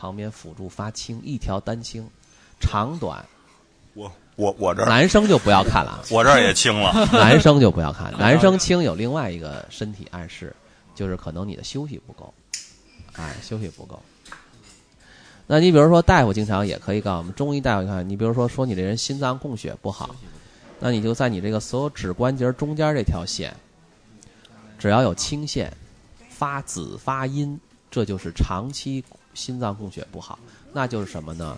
[0.01, 2.09] 旁边辅助发青，一条单青，
[2.59, 3.23] 长短，
[3.93, 4.89] 我我我这儿。
[4.89, 5.91] 男生就不要看了。
[5.91, 6.01] 啊。
[6.09, 10.55] 我这儿也青了， 男生就不要看，男生青有另外一个身体暗示，
[10.95, 12.33] 就是可能你的休息不够，
[13.13, 14.01] 哎，休息不够。
[15.45, 20.15] 那你比如说，大夫经常也可以告诉我们，中医大夫看，你比如说说你这人心脏供血不好，
[20.79, 23.55] 那你就在你这个所有指关节中间这条线，
[24.79, 25.71] 只要有青线，
[26.27, 27.59] 发紫发阴，
[27.91, 30.37] 这就是长期心脏供血不好，
[30.73, 31.57] 那就是什么呢？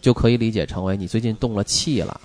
[0.00, 2.20] 就可以理解成为你最近动了气了。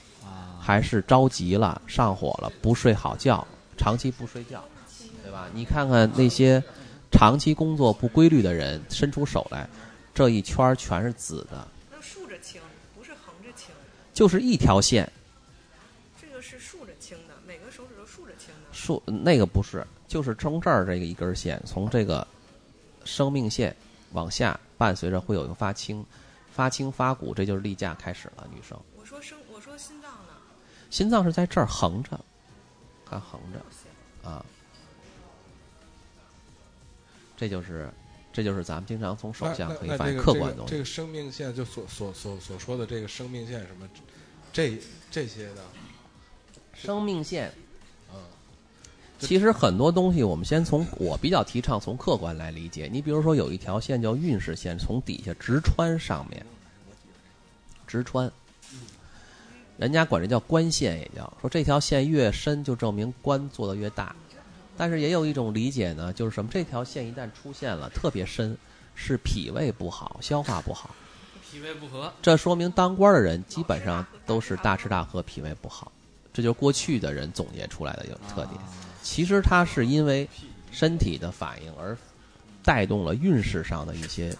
[0.59, 3.45] 还是着急了、上火了、不睡好觉，
[3.77, 4.65] 长期不睡觉，
[5.21, 5.47] 对吧？
[5.53, 6.63] 你看看那些
[7.11, 9.69] 长期工作不规律的人，伸出手来，
[10.11, 12.59] 这一圈儿全是紫的，那竖着清，
[12.97, 13.69] 不是横着清，
[14.11, 15.07] 就是一条线，
[16.19, 18.61] 这个是竖着清的，每个手指都竖着清的。
[18.71, 22.25] 竖那个不是，就是从这儿这个一根线，从这个
[23.03, 23.75] 生命线
[24.15, 26.03] 往下，伴随着会有一个发青、
[26.51, 28.79] 发青发鼓，这就是例假开始了，女生。
[28.97, 30.33] 我说生，我说心脏呢？
[30.89, 32.17] 心脏是在这儿横着，
[33.07, 34.43] 看横着啊，
[37.35, 37.91] 这就是
[38.31, 40.71] 这就是咱们经常从手相可以发现客观的东西。
[40.71, 43.87] 这个生命线，就所所所所说的这个生命线什么，
[44.53, 44.79] 这
[45.11, 45.63] 这些的，
[46.73, 47.63] 生命线，嗯，
[49.19, 52.89] 其实很多东西我们先从我比较提倡从客观来理解。
[52.91, 56.45] 你比如说有一条线叫运势线，从底下直穿上面，
[57.87, 58.29] 直穿，
[59.77, 64.15] 人家管这叫官线，也叫说这条线越深，就证明官做的越大。
[64.77, 66.51] 但是也有一种理解呢，就是什么？
[66.51, 68.57] 这条线一旦出现了特别深，
[68.93, 70.93] 是脾胃不好，消化不好。
[71.49, 75.89] 脾胃不和，这说明当官的人基本上都是大吃大喝，脾胃不好。
[76.35, 78.59] 这就是过去的人总结出来的有特点。
[79.01, 80.27] 其实它是因为
[80.69, 81.97] 身体的反应而
[82.61, 84.35] 带动了运势上的一些，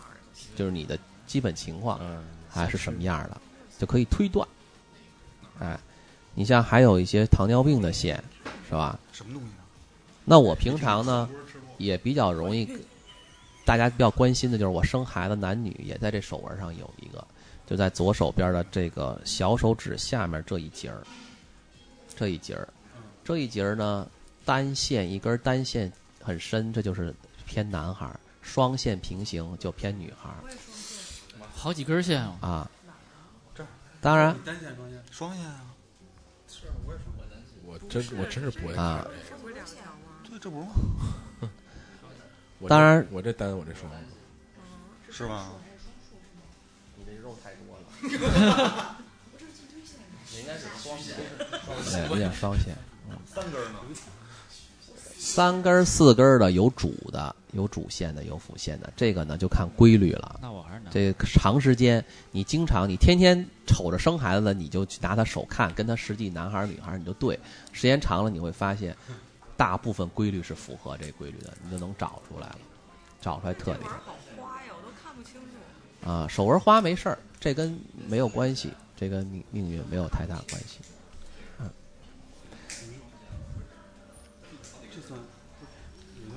[0.57, 3.39] 就是你的基本情况嗯，还是什么样的，
[3.79, 4.45] 就可以推断。
[5.59, 5.79] 哎，
[6.33, 8.21] 你像还有一些糖尿病的线，
[8.67, 8.99] 是吧？
[9.13, 9.63] 什么东西呢？
[10.25, 11.29] 那我平常呢，
[11.77, 12.67] 也比较容易，
[13.63, 17.25] 大家比较关心的就是我生孩子男女也在这手纹上有一个，
[17.65, 21.01] 就在左手边的这个小手指下面这一节儿，
[22.15, 22.67] 这一节儿，
[23.23, 24.09] 这一节儿呢
[24.45, 27.13] 单线一根单线很深，这就是
[27.45, 30.35] 偏男孩儿；双线平行就偏女孩儿
[31.53, 32.37] 好几根线啊。
[32.41, 32.71] 啊。
[33.53, 33.65] 这
[33.99, 35.73] 当然单线双线双线啊，
[37.65, 40.21] 我真我真是不会啊，这不是两条吗？
[40.23, 40.69] 对，这不是吗？
[42.59, 43.91] 我这当然我这单我这双，
[45.11, 45.51] 是吧？
[46.95, 48.97] 你这肉太多了。
[50.45, 51.15] 你应该是双线，
[51.91, 52.75] 对，有点双线。
[53.25, 53.79] 三根呢？
[55.17, 58.93] 三根儿、四根儿的有主的，有主线的，有辅线的。
[58.95, 60.39] 这个呢就看规律了。
[60.39, 60.93] 那我还是男。
[60.93, 67.39] 这个长时间，你经常你天天瞅着生孩子的，你就去拿他手看，跟他实际男孩儿女孩儿你就对。
[67.71, 68.95] 时间长了，你会发现，
[69.57, 72.59] 大部分规律是符合这规律的，你就能找出来了，
[73.19, 76.07] 找出来特点好花呀，我都看不清楚。
[76.07, 76.27] 啊。
[76.29, 80.79] 手纹花没事儿，这跟没有关系，这跟命命运没有太大关系。
[81.59, 81.69] 嗯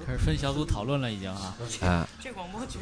[0.06, 1.54] 开始分小组讨论了，已经啊。
[1.82, 2.78] 啊，这广播剧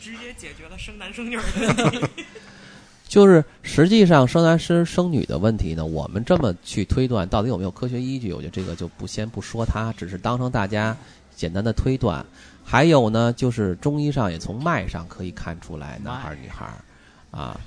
[0.00, 2.24] 直接解决了生男生女儿的 问题。
[3.06, 8.32] 就是实际上生男生生女的问题呢，我们这么去推断，到底有没有科学依据？
[8.32, 10.96] 我觉得这个就不先不说它，只是当成大家
[11.36, 12.24] 简单的推断。
[12.64, 17.60] 还有呢，就是中医上也从脉上可以看出来男孩儿女孩儿，啊，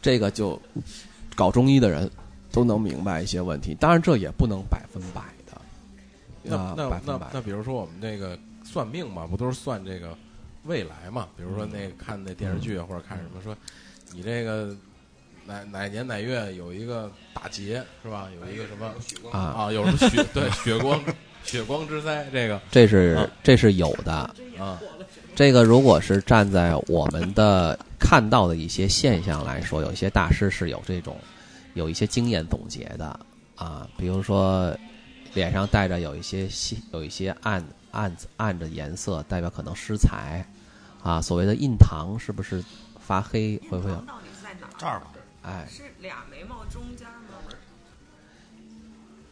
[0.00, 0.60] 这个就
[1.34, 2.10] 搞中医的人
[2.52, 3.74] 都能明白一些问题。
[3.74, 5.60] 当然，这也不能百分百的，
[6.42, 10.16] 那啊，那百分百那那比如说我们这个算命嘛，不都是算这个
[10.64, 11.28] 未来嘛？
[11.36, 13.56] 比如说那个看那电视剧啊，或者看什么说，
[14.12, 14.74] 你这个
[15.46, 18.28] 哪哪年哪月有一个大劫是吧？
[18.40, 18.92] 有一个什么
[19.30, 19.72] 啊，啊？
[19.72, 21.00] 有什么血 对血光
[21.44, 22.26] 血光之灾？
[22.32, 24.12] 这个这是啊这是有的。
[24.58, 24.80] 啊，
[25.34, 27.78] 这个如果是站在我们的
[28.08, 31.14] 看到的一些现象来说，有一些大师是有这种
[31.74, 33.20] 有一些经验总结的
[33.54, 34.74] 啊，比如说
[35.34, 40.42] 脸上带着有一些细有一些暗暗暗着颜色，代表可能失财
[41.02, 41.20] 啊。
[41.20, 42.64] 所谓的印堂是不是
[42.98, 43.58] 发黑？
[43.70, 44.72] 会不会到底在哪儿？
[44.78, 47.52] 这儿吧，哎，是俩眉毛中间吗？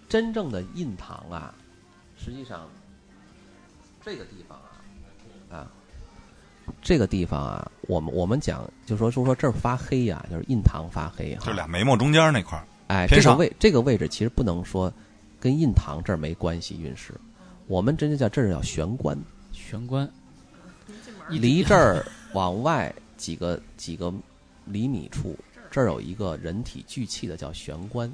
[0.06, 1.54] 真正的印堂啊，
[2.22, 2.68] 实际上
[4.04, 4.60] 这个地方
[6.82, 11.46] 这个地方啊，我们我们讲就说就说这儿发黑呀、就是印堂发黑哈。
[11.46, 14.92] 就俩眉毛中间那块儿，哎，这个位这个位置其实不能说
[15.40, 17.14] 跟印堂这儿没关系运势，
[17.66, 19.18] 我们真就叫这儿叫玄关，
[19.52, 20.08] 玄关。
[21.28, 24.12] 离这儿往外几个几个
[24.64, 25.36] 厘米处，
[25.70, 28.12] 这儿有一个人体聚气的叫玄关，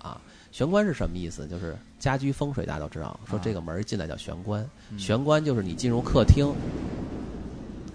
[0.00, 0.18] 啊，
[0.50, 1.46] 玄关是什么意思？
[1.46, 4.66] 就是家居风水大家都知道，说这个门进来叫玄关，
[4.96, 6.50] 玄关就是你进入客厅、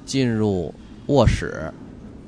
[0.06, 0.74] 进入
[1.08, 1.72] 卧室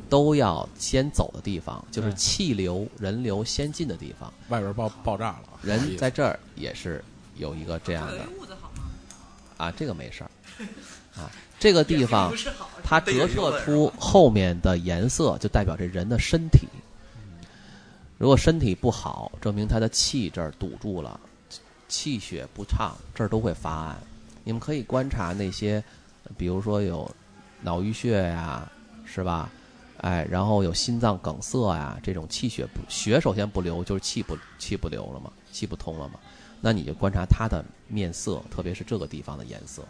[0.09, 4.33] 都要先走的地方，就是气流、人流先进的地方。
[4.49, 7.03] 外边爆爆炸了，人在这儿也是
[7.35, 8.27] 有一个这样的？
[9.57, 10.29] 啊，这个没事儿
[11.15, 12.31] 啊，这个地方
[12.83, 16.67] 它折射出后面的颜色，就代表这人的身体。
[18.17, 21.19] 如果身体不好，证明他的气这儿堵住了，
[21.87, 23.97] 气血不畅，这儿都会发暗。
[24.43, 25.83] 你们可以观察那些，
[26.37, 27.09] 比如说有
[27.61, 28.69] 脑淤血呀，
[29.05, 29.49] 是吧？
[30.01, 36.19] 哎，然后有心脏梗塞呀，这种气血不血首先不流，就是气不气不流了嘛，气不通了嘛。
[36.61, 39.83] 那你就观察他的面色，特别是这个地方的颜色。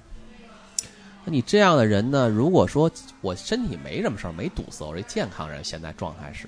[1.25, 2.29] 那你这样的人呢？
[2.29, 6.47] 如果说我身体没什么事儿，没堵塞，我这健康人，现在状态是，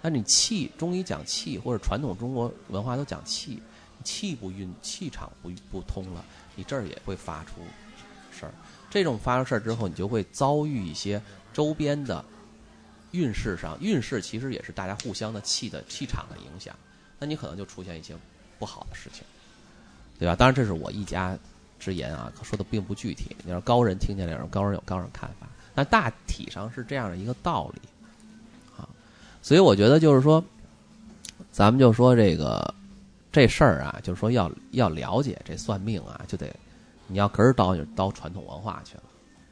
[0.00, 3.60] 那你气，中医讲气，或者传统中国文化都讲气，
[4.04, 7.60] 气不运，气场不不通了，你这儿也会发出
[8.30, 8.52] 事儿。
[8.90, 11.22] 这种发生事儿之后，你就会遭遇一些
[11.52, 12.22] 周边的
[13.12, 16.74] 运势上，运势其实也是大家互相的气的气场的影响，
[17.18, 18.14] 那你可能就出现一些
[18.58, 19.22] 不好的事情，
[20.18, 20.36] 对吧？
[20.36, 21.38] 当然这是我一家
[21.78, 23.34] 之言啊，可说的并不具体。
[23.44, 27.80] 你要高人听见了，高人有高人看法，但大体上是这样的一个道理
[28.76, 28.88] 啊。
[29.40, 30.44] 所以我觉得就是说，
[31.50, 32.74] 咱们就说这个
[33.32, 36.54] 这事儿啊，就是说要要了解这算命啊，就得
[37.10, 39.02] 你要根儿倒就倒传统文化去了，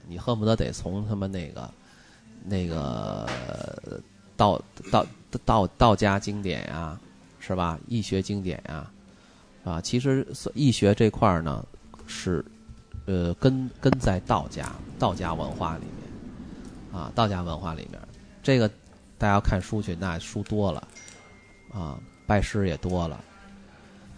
[0.06, 1.68] 你恨不得得从他们那个
[2.44, 3.28] 那个
[4.36, 5.04] 道道
[5.44, 6.98] 道道家经典呀、
[7.40, 7.78] 是吧？
[7.88, 8.90] 易学经典呀、
[9.64, 11.66] 啊，其实易学这块儿呢
[12.06, 12.44] 是
[13.06, 18.00] 呃根根在道家道家文化里面啊，道家文化里面，
[18.42, 18.68] 这个
[19.18, 20.86] 大家要看书去，那书多了
[21.72, 23.22] 啊，拜师也多了。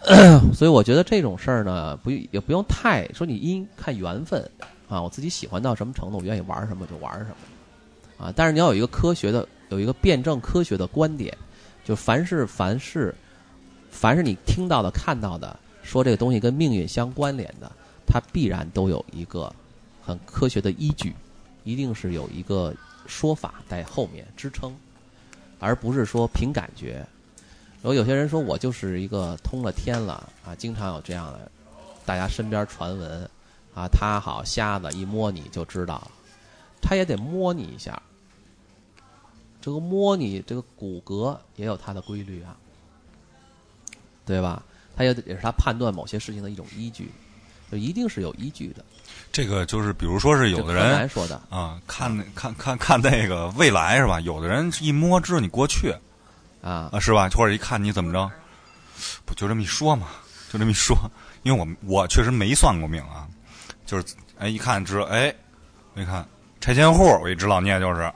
[0.53, 4.41] 所以我觉得这种事儿呢，不也不用太说你因看缘分
[4.89, 8.33] 啊，我自己喜欢到什么程度，我愿意玩什么就玩什么啊。
[8.35, 11.37] 但是你要有一个科学的，有一个辩证科学的观点，
[11.85, 13.13] 就凡是凡是
[13.91, 17.71] 凡是你听到的、看到的，说这个东西跟命运相关联的，
[18.07, 19.53] 它必然都有一个
[20.01, 21.15] 很科学的依据，
[21.63, 22.73] 一定是有一个
[23.05, 24.75] 说法在后面支撑，
[25.59, 27.05] 而不是说凭感觉。
[27.81, 31.51] 然后有些人说我就是一个通了天了啊，经常有这样的，
[32.05, 33.29] 大家身边传闻
[33.73, 36.09] 啊，他好瞎子一摸你就知道，
[36.81, 38.01] 他也得摸你一下。
[39.59, 42.57] 这个摸你这个骨骼也有它的规律啊，
[44.25, 44.63] 对吧？
[44.97, 47.11] 他也得也是他判断某些事情的一种依据，
[47.71, 48.83] 就一定是有依据的。
[49.31, 54.19] 这个就是比如说是有的人说的，啊，看看看看那个未来是吧？
[54.19, 55.93] 有的人一摸知道你过去
[56.61, 57.27] 啊，啊，是吧？
[57.29, 58.29] 或者一看你怎么着，
[59.25, 60.07] 不就这么一说嘛？
[60.51, 60.95] 就这么一说，
[61.43, 63.25] 因为我我确实没算过命啊，
[63.85, 64.05] 就是
[64.37, 65.33] 哎一看知道哎，
[65.93, 66.25] 我一看
[66.59, 68.11] 拆迁户，我一直老念就是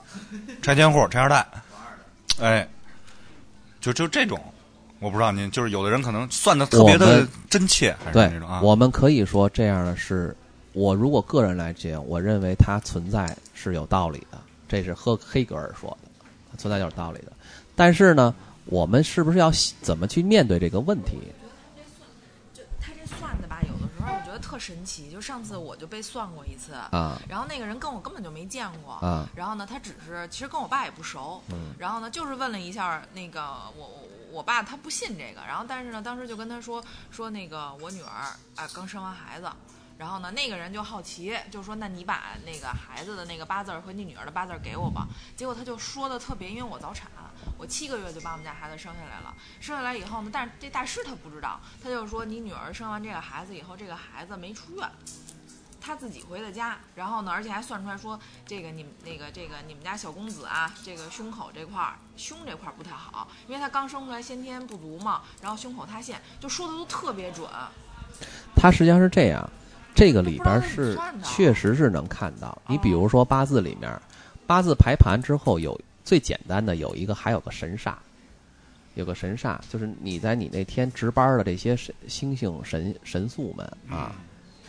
[0.60, 1.46] 拆迁户拆二代，
[2.38, 2.68] 哎，
[3.80, 4.38] 就就这种，
[4.98, 10.36] 我不知道您就是有的人可能算的特别的真切，还是对那种啊，，我们可以说这样的是，
[10.74, 16.10] 我如果个人来讲，我认为它存在是有道理的，这是赫黑格尔说的，
[16.52, 17.32] 它存在就是道理的。
[17.76, 18.34] 但是呢，
[18.64, 21.20] 我们是不是要怎么去面对这个问题？
[22.54, 25.10] 就他这算的吧，有的时候我觉得特神奇。
[25.10, 33.42] 就上次我就被算过一次，啊然后那个人跟我根本就没见过，啊然后呢，他只是其实跟我爸也不熟，嗯然后呢，就是问了一下那个
[33.76, 39.48] 我我我爸他不信这个，然后但是呢，当时就跟他说说那个我女儿啊、刚生完孩子。
[39.98, 47.08] 然后呢，那个人就好奇，就说：“那你把那个孩子的那个八字儿和你女儿的八字给我吧。”结果他就说的特别，因为我早产，
[47.58, 49.34] 我七个月就把我们家孩子生下来了。
[49.60, 54.88] 生下来以后呢，但是这大师他不知道，他就说：“你女儿生完这个孩子以后，这个孩子没出院，
[55.80, 67.48] 他自己回的家，然后呢，而且还算出来说，这个你们那个这个你们家小公子啊，这个胸口这块儿胸这块儿不太好，因为他刚生出来先天不足嘛，然后胸口塌陷，就说的都特别准。
[68.54, 69.48] 他实际上是这样，
[69.94, 72.56] 这个里边是确实是能看到。
[72.66, 74.00] 你比如说八字里面，
[74.46, 77.96] 八字排盘之后有最简单的有一个，还有个神煞，
[78.94, 84.14] 有个神煞，就是你在你那天值班的这些神星星神神宿们啊，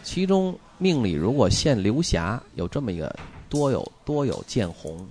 [0.04, 3.16] 其中命里如果现流霞，有这么一个
[3.50, 5.08] 多有多有见红，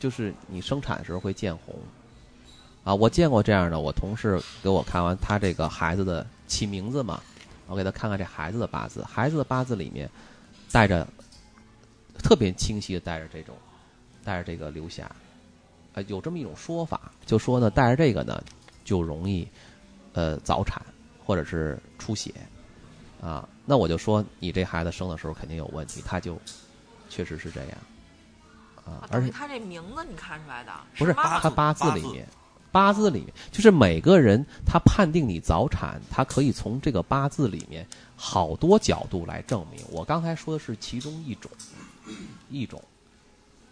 [0.00, 1.74] 就是你生产的时候会见红。
[2.82, 7.22] 啊，我见过这样的，我同事给我看完他这个孩子的起名字嘛，
[7.66, 10.08] 我给他看看这孩子的八字，孩子的八字里面
[10.72, 11.06] 带着
[12.18, 13.54] 特别清晰的带着这种
[14.24, 15.10] 带着这个流霞，
[15.94, 18.42] 啊，有这么一种说法，就说呢带着这个呢
[18.84, 19.46] 就容易
[20.12, 20.80] 呃早产
[21.24, 22.32] 或者是出血
[23.20, 26.40] 啊，那我就说你这孩子生的时候肯定有问题，他就
[27.08, 27.78] 确实是这样
[28.84, 32.26] 啊啊，而且他这名字你看出来的，不是他八字里面，
[32.72, 39.84] 八字里面就是每个人他判定你早产，他可以从这个八字里面好多角度来证明。
[39.90, 41.50] 我刚才说的是其中一种，
[42.50, 42.82] 一种，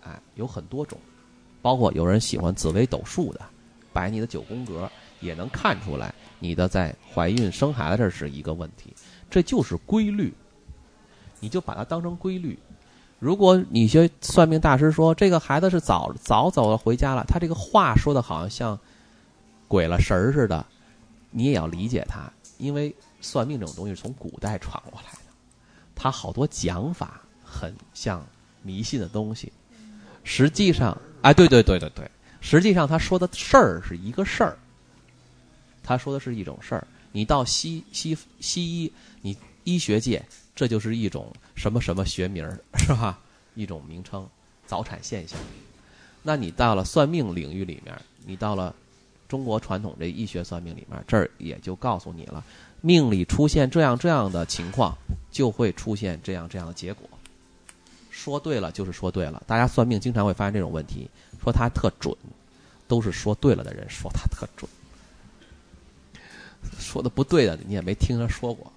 [0.02, 0.98] 哎，有很多种，
[1.62, 3.40] 包括有人喜欢紫微斗数的，
[3.92, 4.90] 摆你的九宫格，
[5.20, 8.94] 也能看出来你的在怀孕生孩子这是一个问题，
[9.28, 10.32] 这就是规律，
[11.38, 12.58] 你就把它当成规律。
[13.18, 18.78] 如果你学算命大师说这个孩子是早早走了回家了，他这个话说的好像像
[19.68, 20.64] 鬼了神儿似的，
[21.30, 25.32] 你也要理解他，因为算命这种东西从古代传过来的，
[25.94, 28.24] 他好多讲法很像
[28.62, 29.52] 迷信的东西。
[30.24, 32.10] 实际上，哎，对对对对对，
[32.40, 34.56] 实际上他说的事儿是一个事儿，
[35.82, 36.86] 他说的是一种事儿。
[37.12, 43.18] 你到西西西医，你医学界这就是一种什么什么学名儿， 是吧？
[43.54, 44.28] 一种名称，
[44.66, 45.38] 早产现象。
[46.22, 47.94] 那你到了算命领域里面，
[48.24, 48.74] 你到了
[49.28, 52.44] 中国传统这医学算命里面，这儿也就告诉你了，
[52.80, 54.96] 命里出现这样这样的情况，
[55.32, 57.08] 就会出现这样这样的结果。
[58.22, 61.08] 说对了就是说对了，大家算命经常会发现这种问题，
[61.42, 62.14] 说他特准，
[62.86, 64.70] 都是说对了的人说他特准，
[66.78, 68.70] 说的不对的你也没听他说过。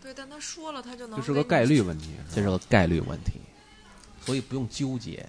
[0.00, 2.10] 对，但他说了，他就能这是个概率问题。
[2.32, 3.32] 这是个概率问题，
[4.24, 5.28] 所以不用纠结。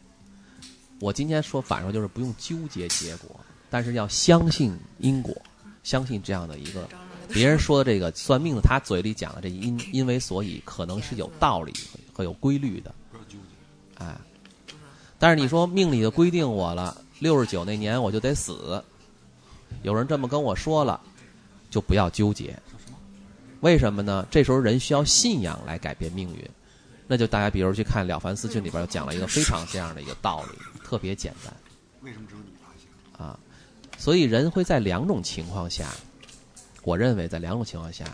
[0.99, 3.35] 我今天说反说就是不用纠结结果，
[3.71, 5.35] 但是要相信因果，
[5.83, 6.87] 相信这样的一个
[7.29, 11.73] 别人说的这个算命的，他嘴里讲的这因因为所以，可能是有道理
[12.15, 12.95] 和和有规律的。
[13.97, 14.15] 哎，
[15.19, 18.81] 但是你说命里的规定我了，六十九那年我就得死，
[19.83, 21.01] 有人这么跟我说了，
[21.69, 22.57] 就不要纠结。
[23.59, 24.25] 为什么呢？
[24.31, 26.49] 这时候人需要信仰来改变命运。
[27.07, 31.53] 那就大家比如去看《了凡四训》里边就讲了一个非常这样的一个道理，特别简单。
[32.01, 33.25] 为什么只有你发现？
[33.25, 33.37] 啊，
[33.97, 35.91] 所以人会在两种情况下，
[36.83, 38.05] 我认为在两种情况下，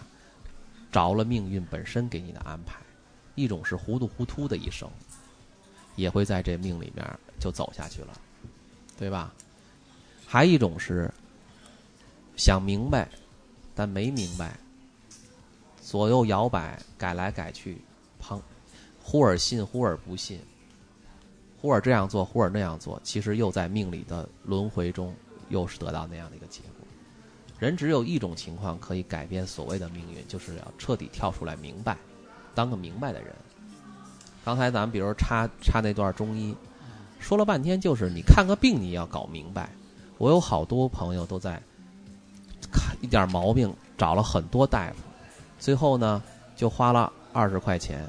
[0.91, 2.75] 着了命运本身给你的安排，
[3.35, 4.89] 一种是糊里糊涂的一生，
[5.95, 7.05] 也会在这命里面
[7.39, 8.13] 就走下去了，
[8.97, 9.33] 对吧？
[10.27, 11.11] 还一种是
[12.37, 13.09] 想明白，
[13.75, 14.57] 但没明白，
[15.81, 17.81] 左右摇摆，改来改去，
[18.19, 18.41] 旁
[19.03, 20.39] 忽而信，忽而不信，
[21.59, 25.13] 忽而这样做，忽而那样做，其实又在命里的轮回中，
[25.49, 26.87] 又是得到那样的一个结果。
[27.59, 31.97] 人只有一种情况可以改变所谓的命运，就是要彻底跳出来明白，
[32.55, 33.33] 当个明白的人。
[34.43, 36.55] 刚才咱们比如插插那段中医，
[37.19, 39.69] 说了半天就是你看个病你要搞明白。
[40.17, 41.61] 我有好多朋友都在
[42.71, 44.97] 看一点毛病找了很多大夫，
[45.59, 46.21] 最后呢
[46.55, 48.07] 就花了二十块钱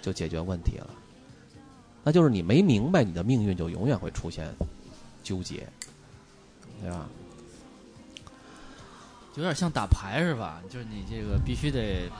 [0.00, 0.88] 就解决问题了。
[2.04, 4.52] 那就是你没明白，你的命运就永远会出现
[5.22, 5.66] 纠结，
[6.80, 7.06] 对吧？
[9.36, 10.60] 有点像打牌是吧？
[10.68, 12.10] 就是你这个必须得，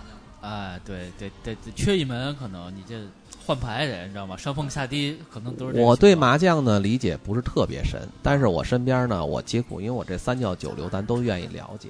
[0.43, 2.97] 哎，对，得得得缺一门，可能你这
[3.47, 4.36] 换牌得，你知道吗？
[4.36, 11.88] 上碰下低，可能都是我对麻将呢理解不是特别深，但是我身边呢，我接触，因为我这三教九流咱都愿意了解。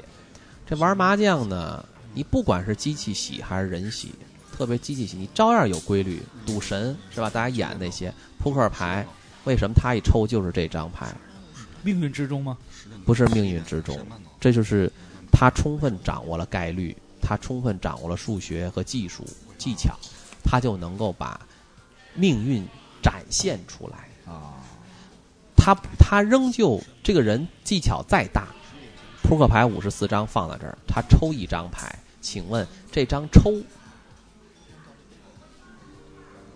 [0.67, 1.85] 这玩麻将呢，
[2.15, 4.13] 你不管是机器洗还是人洗，
[4.55, 6.23] 特别机器洗，你照样有规律。
[6.45, 7.31] 赌神是吧？
[7.31, 9.07] 大家演那些扑克牌，
[9.45, 11.15] 为什么他一抽就是这张牌？
[11.83, 12.57] 命运之中吗？
[13.05, 13.99] 不是命运之中，
[14.39, 14.93] 这就是
[15.33, 19.25] 他充分掌握了概率，他充分掌握了数学和技术
[19.57, 19.97] 技巧，
[20.45, 21.41] 他就能够把
[22.15, 22.67] 命运
[23.01, 24.09] 展现出来。
[24.31, 24.61] 啊，
[25.57, 28.49] 他他仍旧这个人技巧再大，
[29.23, 33.63] 扑克牌五十四张放在这儿，他抽一张牌，请问这张抽，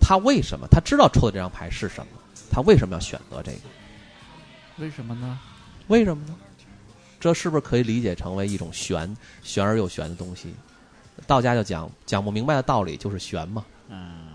[0.00, 0.66] 他为什么？
[0.70, 2.12] 他知道抽的这张牌是什么？
[2.50, 3.58] 他为什么要选择这个？
[4.78, 5.38] 为什么呢？
[5.88, 6.34] 为什么呢？
[7.18, 10.54] 这是不是可以理解成为一种玄玄而又玄的东西？
[11.26, 14.28] 道家就讲讲不明白的道理就是玄嘛，嗯，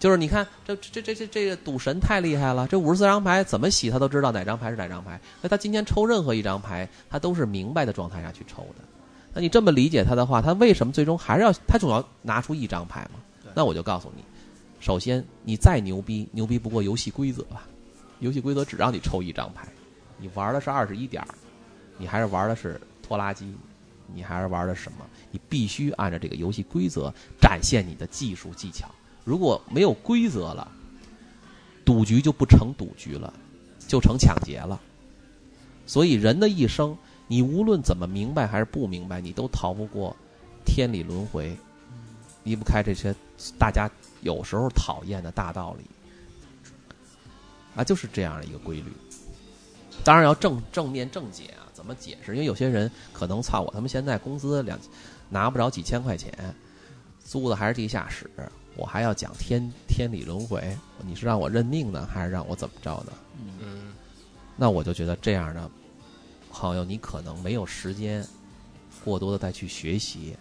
[0.00, 5.20] 就是你看这这这这这个赌神太厉害了，这五十四张牌怎么洗他都知道哪张牌是哪张牌。
[5.40, 8.84] 那他今天抽任何一张牌，他都是明白的状态下去抽的。
[9.32, 13.20] 那你这么理解他的话，他为什么最终还是要他总要拿出一张牌嘛？
[13.54, 14.24] 那我就告诉你，
[14.80, 17.68] 首先你再牛逼，牛逼不过游戏规则吧？
[18.18, 19.68] 游戏规则只让你抽一张牌，
[20.18, 21.28] 你玩的是二十一点儿，
[22.00, 23.54] 你还是玩的是拖拉机，
[24.06, 25.04] 你还是玩的什么？
[25.30, 28.88] 你必须按照这个游戏规则展现你的技术技巧。
[29.22, 30.66] 如果没有规则了，
[31.84, 33.30] 赌局就不成赌局了，
[33.86, 34.80] 就成抢劫了。
[35.86, 36.96] 所以人的一生，
[37.28, 40.16] 你无论怎么明白还是不明白，你都逃不过
[40.64, 41.54] 天理轮回，
[42.44, 43.14] 离不开这些
[43.58, 43.90] 大家
[44.22, 45.84] 有时候讨厌的大道理。
[47.76, 48.90] 啊，就是这样的一个规律。
[50.02, 52.34] 当然要正正面正解，怎么解释？
[52.34, 54.78] 因为有些人可能操我他妈现在工资两
[55.30, 56.30] 拿不着几千块钱，
[57.24, 58.28] 租的还是地下室，
[58.76, 60.76] 我还要讲天天理轮回，
[61.06, 63.12] 你是让我认命呢，还是让我怎么着呢？
[63.60, 63.94] 嗯，
[64.56, 65.70] 那我就觉得这样的
[66.52, 68.22] 朋友，你可能没有时间
[69.02, 70.36] 过多的再去学习。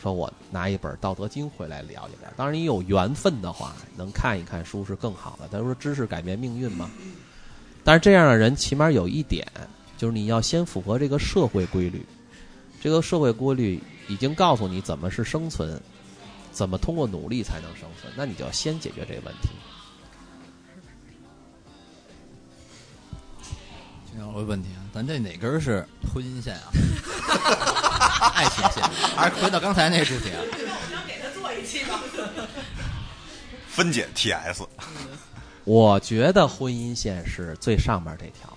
[0.00, 5.46] 说我拿一本《道德经》回来聊一聊，当然你有缘分的话，能看一看书是更好的。
[5.48, 6.90] 他说知识改变命运嘛，
[7.84, 9.46] 但是这样的人起码有一点，
[10.00, 12.02] 就是你要先符合这个社会规律。
[12.80, 13.78] 这个社会规律
[14.08, 15.78] 已经告诉你怎么是生存，
[16.50, 19.50] 怎么通过努力才能生存，那你就要先解决这个问题。
[24.10, 26.72] 这有个问题啊，咱这哪根儿是婚姻线啊？
[28.32, 28.82] 爱情线，
[29.14, 30.40] 还是回到刚才那个主题啊？
[30.90, 32.00] 能给他做一期吗？
[33.68, 34.66] 分解 TS，
[35.64, 38.49] 我觉得婚姻线是最上面这条，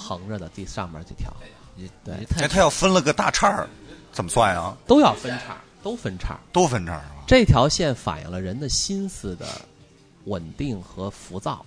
[0.00, 1.30] 横着的第上面这条，
[1.76, 3.68] 你对你太哎，他要分了个大叉儿，
[4.10, 4.74] 怎么算呀？
[4.86, 6.40] 都要分叉，都分叉。
[6.52, 7.00] 都分叉？
[7.26, 9.46] 这条线反映了人的心思的
[10.24, 11.64] 稳定和浮躁。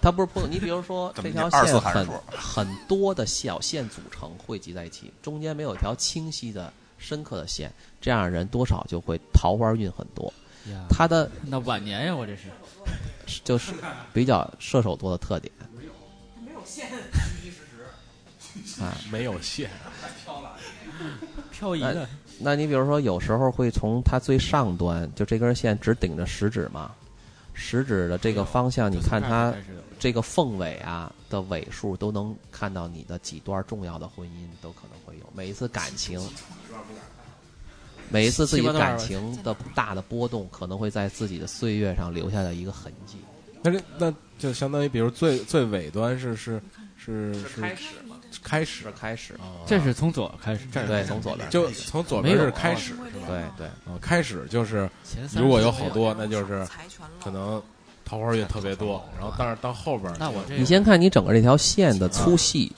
[0.00, 10.32] 它不是铺，你比如说这条线很很多的小线组成汇集在一起，中间没有一条清晰的、深刻的线，这样人多少就会桃花运很多。
[10.88, 12.42] 他的那晚年呀，我这是
[13.44, 13.72] 就是
[14.12, 15.52] 比较射手座的特点
[16.44, 16.88] 没有线，
[18.80, 18.94] 啊。
[19.10, 19.70] 没有线，
[21.50, 22.08] 漂移的，
[22.38, 26.92] 那你比如说，有时候会从它最上端，就这根线只顶着食指嘛，
[27.54, 29.54] 食指的这个方向，你看它
[29.98, 35.26] 这个凤尾啊的尾数，都能看到你的几段重要的婚姻都可能会有。
[35.34, 36.20] 每一次感情，
[38.10, 43.16] 每一次自己感情的大的波动，可能会在自己的岁月上留下的一个痕迹。
[43.62, 46.62] 那这那就相当于，比如最最尾端是是
[46.96, 52.94] 是是开始嘛，开始开始，啊，这是从左开始，这对，从左边，就从左边是开始，
[53.26, 54.88] 对对，啊，开始就是
[55.34, 56.64] 如果有好多，那就是
[57.22, 57.60] 可能
[58.04, 62.72] 桃花运特别多，然后但是到后边那我这你先看你整个这条线的粗细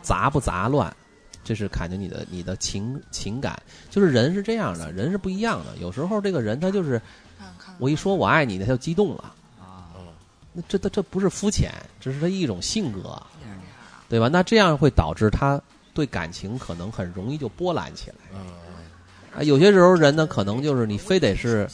[0.00, 0.94] 杂不杂乱，
[1.44, 5.76] 这是砍着你的你的情情感，就是人是这样的，人是不一样的。
[5.76, 7.00] 有时候这个人他就是
[7.38, 7.74] 看看。
[7.78, 9.92] 我一说我爱你，他就激动了，啊，
[10.52, 11.70] 那这这这不是肤浅，
[12.00, 13.22] 这是他一种性格，
[14.08, 14.28] 对吧？
[14.28, 15.60] 那这样会导致他
[15.92, 18.16] 对感情可能很容易就波澜起来。
[18.32, 18.40] 嗯，
[19.36, 19.42] 啊。
[19.42, 21.68] 有些时候人呢，可能就是你非得是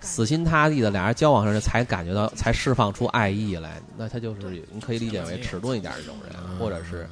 [0.00, 7.08] 死心塌地的俩人交往上才感觉到才释放出爱意来，那他就是你可以理解为迟钝一点这种人，或者是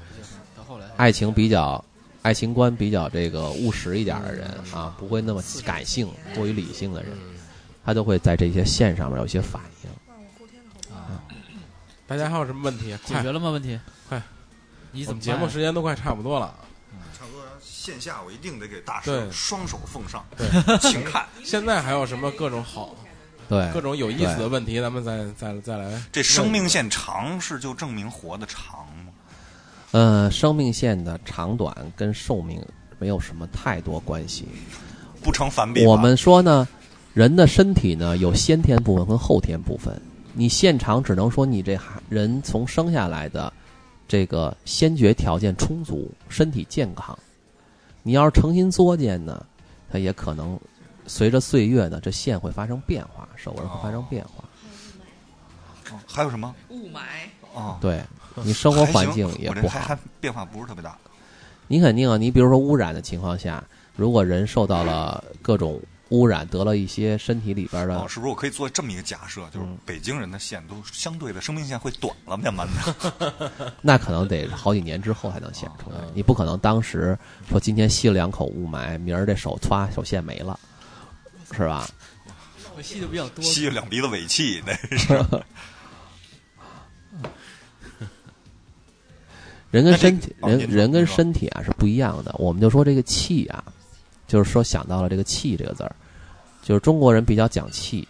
[0.97, 1.85] 爱情比较。
[2.23, 7.13] 爱情观比较这个务实一点的人啊，不会那么感性、过于理性的人，
[7.85, 9.91] 他都会在这些线上面有些反应。
[12.07, 12.97] 大家还有什么问题？
[13.05, 13.51] 解决了吗？
[13.51, 14.23] 问题快，
[14.91, 16.55] 你怎么节目时间都快差不多了。
[17.13, 20.49] 差不多线下我一定得给大对师双手奉上，对，
[20.79, 22.97] 请看 现在还有什么各种好、
[23.51, 26.03] 对，各种有意思的问题，咱们再再再来。
[26.11, 28.94] 这生命线长是就证明活得长吗？
[29.95, 32.61] 呃，生命线的长短跟寿命
[32.99, 34.45] 没有什么太多关系。
[35.23, 35.87] 不成反比。
[35.87, 36.67] 我们说呢，
[37.13, 39.97] 人的身体呢有先天部分和后天部分。
[40.33, 41.79] 你现场只能说你这
[42.09, 43.53] 人从生下来的
[44.09, 47.17] 这个先决条件充足，身体健康。
[48.03, 49.47] 你要是诚心作践呢，
[49.89, 50.59] 它也可能
[51.07, 54.43] 随着岁月呢，这线会发生变化，手纹会发生变化。
[55.93, 56.53] 哦还有什么？
[56.71, 56.99] 雾霾，
[57.55, 58.03] 哦，对
[58.43, 59.99] 你生活环境也不好还还。
[60.21, 60.97] 变化不是特别大。
[61.67, 63.63] 你肯定啊，你比如说污染的情况下，
[63.97, 65.81] 如果人受到了各种
[66.11, 73.51] 污染，得了一些身体里边的哦，是不是我可以做这么一个假设，就是嗯北京人的线都相对的生命线会短了，慢慢的。
[73.81, 76.13] 那可能得好几年之后才能显出来嗯。
[76.15, 77.19] 你不可能当时
[77.49, 80.59] 说今天吸了两口雾霾，明儿这手歘手线没了，
[81.53, 81.89] 是吧？
[82.77, 85.19] 我吸的比较多，吸了两鼻子尾气，那是。
[89.75, 92.33] 人跟身体，人人跟身体啊是不一样的。
[92.39, 93.65] 我们就说这个气啊，
[94.29, 95.93] 就是说想到了这个气这个字儿，
[96.63, 98.07] 就是中国人比较讲气，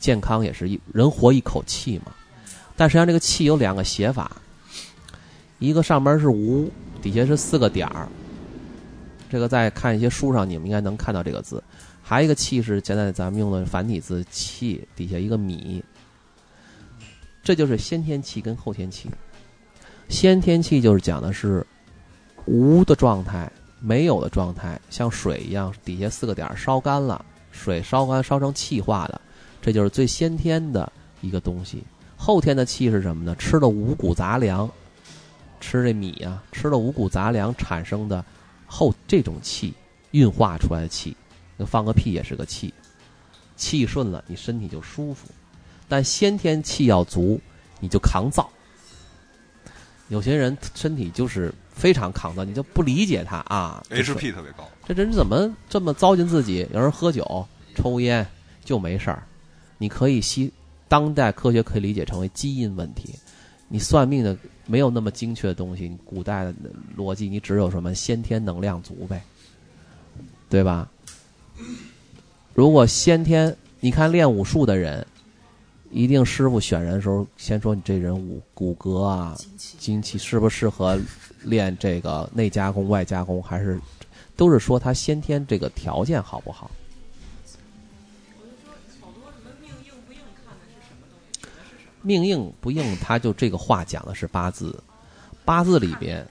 [0.00, 2.12] 健康也是一人活一口气嘛。
[2.74, 4.34] 但实际上这个气有两个写法，
[5.58, 8.08] 一个上面是无，底下是四个点儿。
[9.28, 11.62] 这个在看一些书上，你们应该能看到这个字。
[12.02, 15.84] 还有一个气是现在咱们用的繁体字“气”，底下一个米。
[17.42, 19.10] 这就是先天气跟后天气。
[20.08, 21.66] 先天气就是讲的是
[22.46, 23.50] 无的状态，
[23.80, 29.20] 没有的状态，像水一样，底下四个点烧干了，水烧干烧成气化的，
[29.60, 30.90] 这就是最先天的
[31.20, 31.82] 一个东西。
[32.16, 33.34] 后天的气是什么呢？
[33.36, 34.70] 吃了五谷杂粮，
[35.60, 38.24] 吃这米啊，吃了五谷杂粮产生的
[38.66, 39.74] 后这种气，
[40.12, 41.16] 运化出来的气，
[41.66, 42.72] 放个屁也是个气，
[43.56, 45.28] 气顺了，你身体就舒服。
[45.88, 47.40] 但先天气要足，
[47.80, 48.48] 你就抗造。
[50.08, 53.82] 有些人身体就是非常抗造，你就不理解他啊。
[53.90, 56.66] HP 特别高，这人怎么这么糟践自己？
[56.72, 58.26] 有人喝酒、抽烟
[58.64, 59.22] 就没事儿，
[59.78, 60.52] 你可以吸。
[60.86, 63.14] 当代科学可以理解成为基因问题。
[63.68, 64.36] 你算命的
[64.66, 66.54] 没有那么精确的东西，古代的
[66.96, 69.24] 逻辑你只有什么先天能量足呗，
[70.48, 70.88] 对吧？
[72.52, 75.04] 如果先天，你看练武术的人，
[75.94, 78.12] 一定师傅选人的时候先说你这人
[78.52, 79.36] 骨骨骼啊、
[79.78, 81.00] 精气适不适合
[81.44, 83.80] 练这个内加工、外加工，还是
[84.34, 86.68] 都是说他先天这个条件好不好？
[92.02, 94.82] 命硬不硬，他就这个话讲的是八字，
[95.44, 96.26] 八字里边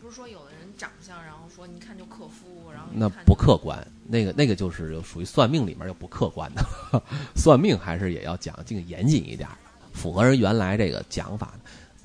[0.00, 6.64] 不是说有的人长相，然后说你看就克夫，然后那不客观，那个那个就是属于算命里面又不客观的，
[7.36, 9.46] 算命还是也要讲究严谨一点，
[9.92, 11.52] 符合人原来这个讲法。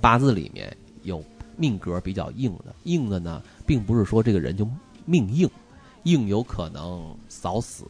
[0.01, 1.23] 八字里面有
[1.55, 4.67] 命格比较硬的，硬的呢，并不是说这个人就
[5.05, 5.49] 命硬，
[6.03, 7.85] 硬有可能早死、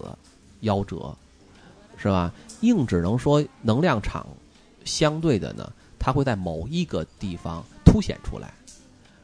[0.62, 1.16] 夭折，
[1.98, 2.32] 是吧？
[2.62, 4.28] 硬只能说能量场
[4.86, 8.54] 相对的呢，它会在某一个地方凸显出来，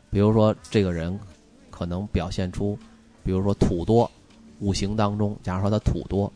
[0.10, 1.20] 比如说这个人
[1.70, 2.76] 可能表现出。
[3.22, 4.10] 比如说土多，
[4.60, 6.32] 五行当中，假如说它土多，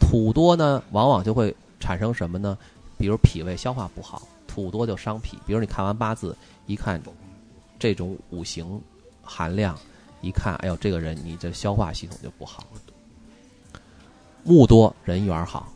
[0.00, 2.58] 土多呢，往往就会产生什么呢？
[2.98, 5.38] 比如脾胃消化不好，土多就伤脾。
[5.46, 7.00] 比如你看完八字，一看
[7.78, 8.80] 这种五行
[9.22, 9.78] 含量，
[10.20, 12.64] 一看，哎呦，这个人你这消化系统就不好。
[14.42, 15.72] 木多人缘好，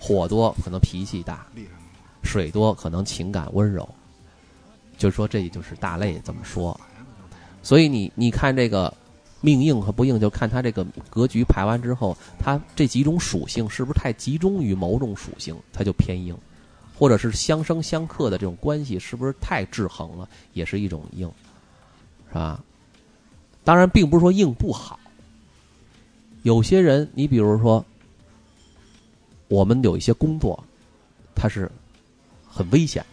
[0.00, 1.46] 火多可能脾气大，
[2.24, 3.88] 水多可能情感温柔。
[4.98, 6.78] 就是说，这也就是大类怎么说。
[7.62, 8.92] 所以你你看这个。
[9.44, 16.36] 命硬和不硬，就看他这个格局排完之后，他这几种属性是不是太集中于某种属性，它就偏硬；
[16.96, 21.28] 或者是相生相克的这种关系是不是太制衡了，也是一种硬，
[22.28, 22.62] 是吧？
[23.64, 24.98] 当然，并不是说硬不好。
[26.44, 27.84] 有些人，你比如说，
[29.48, 30.62] 我们有一些工作，
[31.34, 31.68] 它是
[32.48, 33.04] 很危险，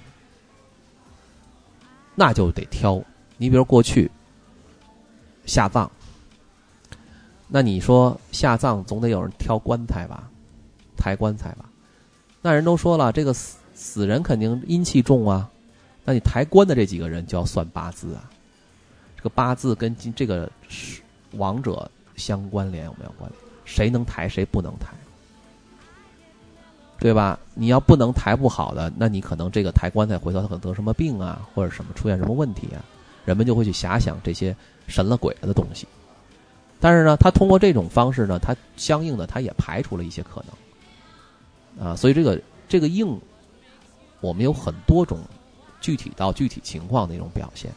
[2.13, 3.03] 那就得挑。
[3.38, 4.09] 你比如过去
[5.47, 5.91] 下葬。
[7.51, 10.29] 那你说下葬总得有人挑棺材吧，
[10.95, 11.65] 抬棺材吧？
[12.41, 15.49] 那人都说了，这个死死人肯定阴气重啊，
[16.05, 18.29] 那你抬棺的这几个人就要算八字啊。
[19.17, 20.49] 这个八字跟这个
[21.31, 23.41] 亡者相关联有没有关联？
[23.65, 24.93] 谁能抬，谁不能抬，
[26.99, 27.37] 对吧？
[27.55, 32.85] 你要不能抬不好的，那你可能这个抬棺材回头他可能得什么病啊，或者什么出现什么问题啊，
[33.25, 34.55] 人们就会去遐想这些
[34.87, 35.87] 神了鬼了的东西。
[36.82, 40.41] 但是呢，他通过这种方式呢，他相应的他也排除了一些可
[41.77, 43.19] 能，啊，所以这个这个硬，
[44.21, 45.19] 我们有很多种
[45.82, 47.69] 具体到具体情况的一种表现，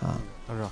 [0.00, 0.16] 啊，
[0.48, 0.66] 大师，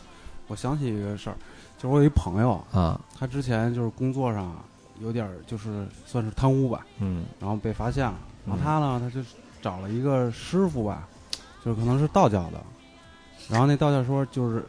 [0.47, 1.37] 我想起一个事儿，
[1.77, 4.57] 就是我有一朋友啊，他之前就是工作上
[4.99, 9.21] 有点就是算是贪污吧，嗯，然后被发现了，然后他呢，他就
[9.61, 11.07] 找了一个师傅吧，
[11.63, 12.59] 就是可能是道教的，
[13.51, 14.65] 然后那道教说就是。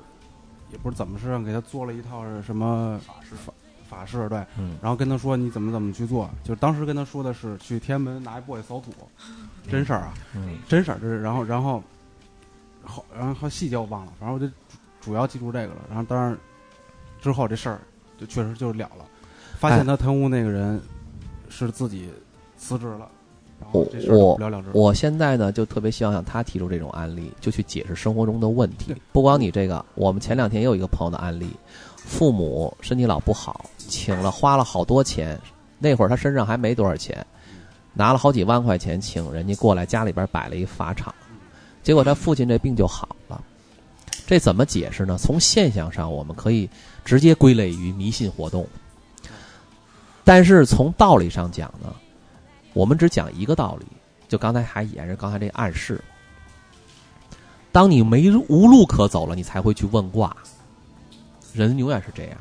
[0.72, 3.54] 也不是怎么是让给他做了一套是什么法式法
[3.90, 8.94] 法式对，嗯，然后跟他说你怎么怎么去做，就是当时跟他说的是去天安门拿一簸箕扫土，
[9.70, 11.84] 真事儿啊，嗯，真事儿，这是然后然后
[12.84, 14.48] 好然后细节我忘了，反正我就
[15.02, 16.38] 主要记住这个了，然后当然
[17.20, 17.82] 之后这事儿
[18.18, 19.06] 就确实就了了，
[19.58, 20.80] 发现他贪污那个人
[21.50, 22.12] 是自己
[22.58, 23.10] 辞职了。
[23.72, 28.96] 我我我现在呢，就特别希望像他提出这种案例，就去解释生活中的问题。
[29.12, 31.50] 不光你这个，我们前两天也有一个朋友的案例，
[31.98, 35.40] 父母身体老不好，请了花了好多钱，
[35.78, 37.26] 那会儿他身上还没多少钱，
[37.94, 41.14] 拿了好几万块钱请人家过来家里边摆了一法场，
[41.84, 43.42] 结果他父亲这病就好了。
[44.26, 45.18] 这怎么解释呢？
[45.18, 46.70] 从现象上，我们可以
[47.04, 48.68] 直接归类于迷信活动。
[50.24, 51.92] 但是从道理上讲呢，
[52.80, 53.86] 我们只讲一个道理，
[54.30, 56.02] 就刚才还也是刚才这暗示。
[57.74, 60.34] 当你没无路可走了，你才会去问卦。
[61.54, 62.38] 人永远是这样，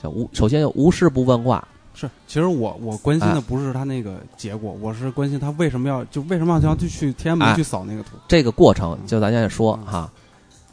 [0.00, 8.10] 叫无首先无事不问卦，是，其实我我关心哎的不是他那个结果，我是关心他为什么要就为什么要去去天安门哎去扫那个图。
[8.28, 10.08] 这个过程就咱现在说哈，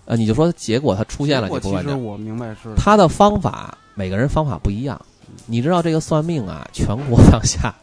[0.06, 5.02] 呃，你就说结果它出现了，其实我明白是他的方法每个人方法不一样。
[5.48, 7.74] 你知道这个算命啊，全国 上下，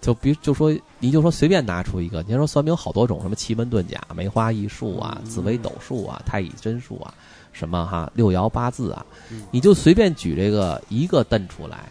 [0.00, 5.28] 就比就说你就说随便拿出一个，你说算命有好多种，什么奇门遁甲、梅花易数啊、嗯。
[5.28, 7.12] 紫微斗数啊、太乙真数啊，
[7.52, 11.90] 什么哈六爻八字啊嗯，你就随便举这个一个瞪出来，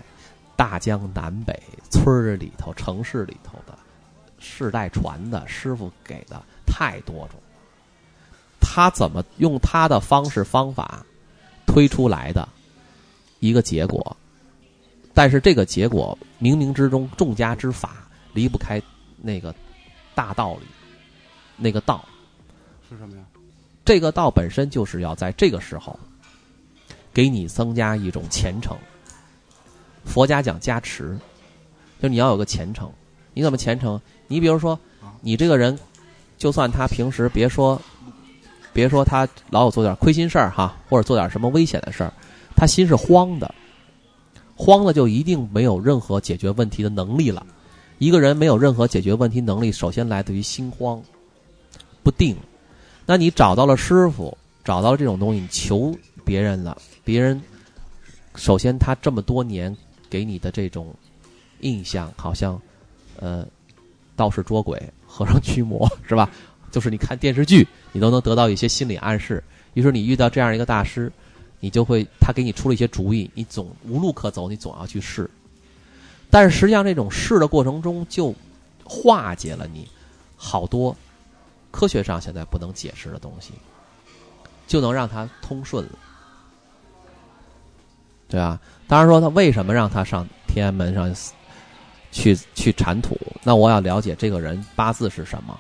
[0.56, 3.78] 大江南北村儿里头、城市里头的
[4.40, 7.40] 世代传的师傅给的太多种，
[8.60, 11.06] 他怎么用他的方式方法
[11.68, 12.48] 推出来的
[13.40, 14.18] 一个结果，
[15.20, 18.82] 但是这个结果冥冥之中众家之法离不开
[19.18, 19.54] 那个
[20.16, 20.66] 大道理，
[21.58, 22.08] 那个道，
[22.90, 23.24] 是什么呀？
[23.84, 26.00] 这个道本身就是要在这个时候
[27.14, 28.78] 给你增加一种虔诚。
[30.06, 31.20] 佛家讲加持，
[32.02, 32.90] 就你要有个虔诚。
[33.34, 34.00] 你怎么虔诚？
[34.30, 34.80] 你比如说，
[35.20, 35.78] 你这个人，
[36.38, 37.82] 就算他平时别说，
[38.72, 42.14] 别说他老有做点亏心事儿哈，或者做点什么危险的事儿，
[42.56, 43.54] 他心是慌的，
[44.60, 47.48] 慌了就一定没有任何解决问题的能力了。
[47.98, 51.02] 一个人没有任何解决问题能力，首先来自于心慌、
[52.04, 52.36] 不定。
[53.06, 55.96] 那你找到了师傅，找到了这种东西，你求
[56.26, 57.42] 别人了，别人
[58.36, 59.76] 首先他这么多年
[60.10, 60.94] 给你的这种
[61.62, 62.62] 印象，好像
[63.18, 63.48] 呃
[64.18, 66.30] 道士捉鬼、和尚驱魔，是吧？
[66.70, 69.42] 就是你看电视剧，你都能得到一些心理暗示。
[69.74, 71.10] 于是你遇到这样一个大师，
[71.60, 75.30] 你就会他给你出了一些主意，你总无路可走，你总要去试。
[76.30, 78.34] 但是实际上，这种试的过程中，就
[78.84, 79.88] 化解了你
[80.38, 80.96] 好多
[81.72, 83.52] 科学上现在不能解释的东西，
[84.68, 85.92] 就能让他通顺了，
[88.28, 88.60] 对吧？
[88.88, 91.14] 当然说他为什么让他上天安门上
[92.12, 93.18] 去去铲土？
[93.44, 95.60] 那我要了解这个人八字是什么，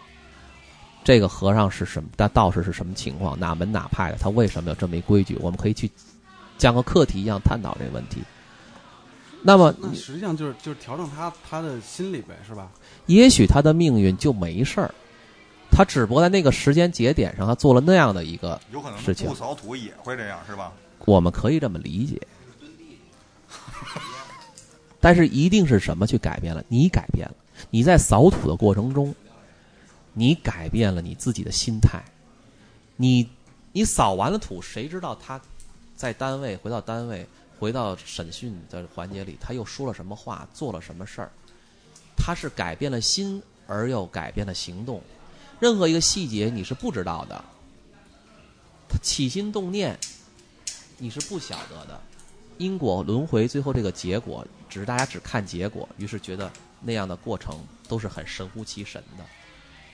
[1.03, 5.37] 这个和尚是什么，但道士是什么情况，哪门哪派的，他为什么有这么一规矩？
[5.41, 5.89] 我们可以去
[6.57, 8.21] 像个课题一样探讨这个问题。
[9.41, 12.69] 那么，那实际上就是就是调整他他的心理呗，是吧？
[13.05, 14.93] 也许他的命运就没事儿，
[15.71, 20.73] 他只不过在那个时间节点上，他做了那样的一个，有可能事情不扫土也会这样，是吧？
[21.05, 22.21] 我们可以这么理解。
[24.99, 26.61] 但是一定是什么去改变了？
[26.67, 27.35] 你改变了，
[27.69, 29.15] 你在扫土的过程中，
[30.19, 32.03] 你改变了你自己的心态。
[32.97, 33.29] 你
[33.71, 35.39] 你扫完了土，谁知道他
[35.95, 37.25] 在单位回到单位，
[37.57, 41.31] 回到审讯的环节里，他又说了什么话，做了什么事儿？
[42.17, 45.01] 他是改变了心，而又改变了行动。
[45.57, 47.45] 任何一个细节你是不知道的，
[48.89, 49.97] 他起心动念
[50.97, 51.97] 你是不晓得的。
[52.57, 56.51] 因果轮回，最后这个结果，只是大家只看结果，于是觉得
[56.81, 57.57] 那样的过程
[57.87, 59.23] 都是很神乎其神的。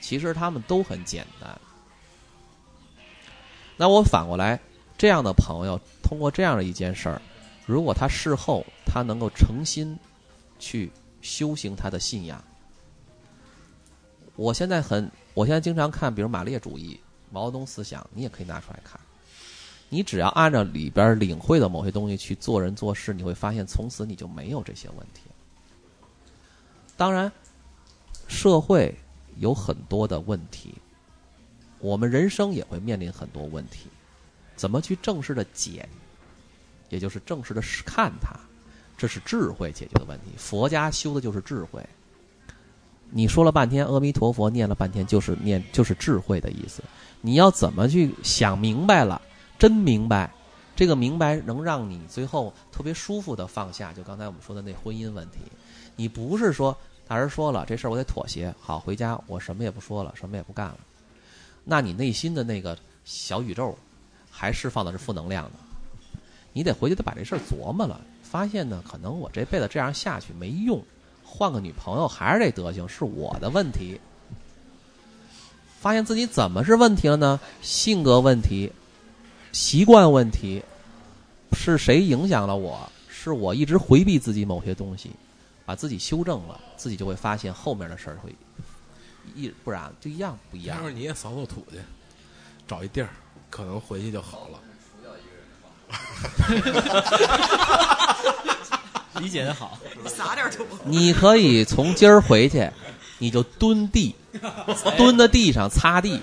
[0.06, 1.60] 其实他们都很简单。
[3.76, 4.60] 那我反过来，
[4.96, 7.20] 这样的朋友通过这样的一件事儿，
[7.66, 9.98] 如果他事后他能够诚心
[10.60, 10.92] 去
[11.22, 12.40] 修行他的信仰，
[14.36, 17.00] 我现在很，我现在经常看，比如马列主义、
[17.32, 19.00] 毛泽东思想，你也可以拿出来看。
[19.88, 25.22] 你只要按照里边领会的某些东西去做人做事，你会发现从此你就没有这些问题。
[26.96, 27.30] 当然，
[28.28, 28.96] 社会
[29.38, 30.74] 有很多的问题，
[31.78, 33.88] 我们人生也会面临很多问题，
[34.56, 35.88] 怎么去正式的解，
[36.88, 38.34] 也就是正式的看它，
[38.96, 40.32] 这是智慧解决的问题。
[40.36, 41.84] 佛家修的就是智慧。
[43.10, 46.82] 你说了半天阿弥陀佛，念了半天就是念就是智慧的意思。
[47.20, 49.22] 你要怎么去想明白了？
[49.58, 50.32] 真明白，
[50.74, 53.92] 这个明白能让你最后特别舒服的放下。
[53.92, 55.38] 就刚才我们说的那婚姻问题，
[55.94, 56.76] 你不是说
[57.08, 60.78] 大人说了这事儿我得妥协，好回家我什么也不说了，什么也不干了。
[61.64, 63.76] 那你内心的那个小宇宙
[64.30, 65.52] 还释放的是负能量的，
[66.52, 70.82] 你得回去得把这事儿琢磨了，发现呢，可能我这辈子这样下去没用，
[71.24, 74.00] 换个女朋友还是这德行，是我的问题。
[75.78, 77.38] 发现自己怎么是问题了呢？
[77.62, 78.72] 性格问题。
[79.52, 80.62] 习惯问题
[81.52, 82.90] 是谁影响了我？
[83.08, 85.10] 是我一直回避自己某些东西，
[85.66, 88.34] 把自己修正了，自己就会发现后面的事儿会
[89.34, 90.88] 一不然就一样不一样要。
[90.88, 91.78] 是你也扫扫土去，
[92.66, 93.10] 找一地儿，
[93.50, 94.60] 可能回去就好了。
[99.20, 100.64] 理解的好， 撒点土。
[100.84, 102.70] 你可以从今儿回去，
[103.18, 104.14] 你就蹲地，
[104.96, 106.22] 蹲在地上擦地，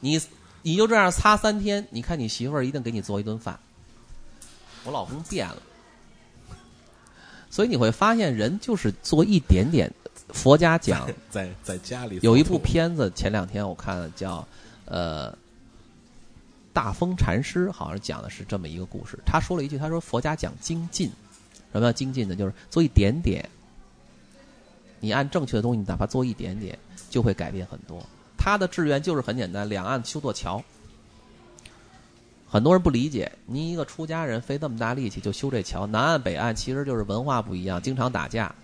[0.00, 0.20] 你
[0.62, 3.58] 你就这样擦三天，你看你媳妇儿一定给你做一顿饭。
[4.84, 5.56] 我老公变了，
[7.50, 9.92] 所以你会发现人就是做一点点。
[10.30, 14.46] 佛家讲 在在家里有一部片子，前两天我看了，叫
[14.84, 15.34] 呃
[16.72, 19.18] 大风禅师，好像讲的是这么一个故事。
[19.24, 21.08] 他说了一句，他说佛家讲精进，
[21.72, 22.36] 什么叫精进呢？
[22.36, 23.48] 就是做一点点，
[25.00, 26.78] 你按正确的东西，你哪怕做一点点，
[27.08, 28.04] 就会改变很多。
[28.36, 30.62] 他的志愿就是很简单，两岸修座桥。
[32.50, 38.54] 很多人不理解，您一个出家人费这么大力气就修这桥，南岸北岸其实就是文化不一样，经常打架。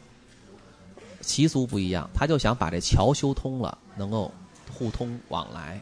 [1.20, 4.32] 习俗不一样，他就想把这桥修通了，能够
[4.72, 5.80] 互通往来，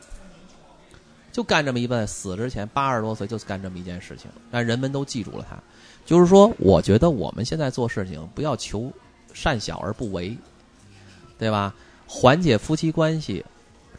[1.33, 5.57] 就干这么一辈死之前八十多岁就干这么一件事情，让人们都记住了他。
[6.05, 8.93] 就是说，我觉得我们现在做事情不要求
[9.33, 10.37] 善小而不为，
[11.39, 11.75] 对吧？
[12.07, 13.45] 缓解夫妻关系，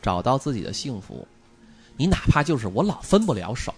[0.01, 1.27] 找到自己的幸福，
[1.97, 3.73] 你哪怕就是我老分不了手，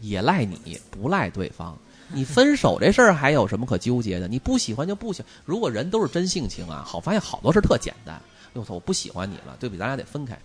[0.00, 1.76] 也赖你不赖对方。
[2.08, 4.28] 你分手这事儿还有什么可纠结的？
[4.28, 5.24] 你不喜欢就不喜。
[5.44, 8.20] 如果人都是真性情啊，好发现好多事特简单。
[8.52, 10.38] 我操，我不喜欢你了，对不起，咱俩得分开。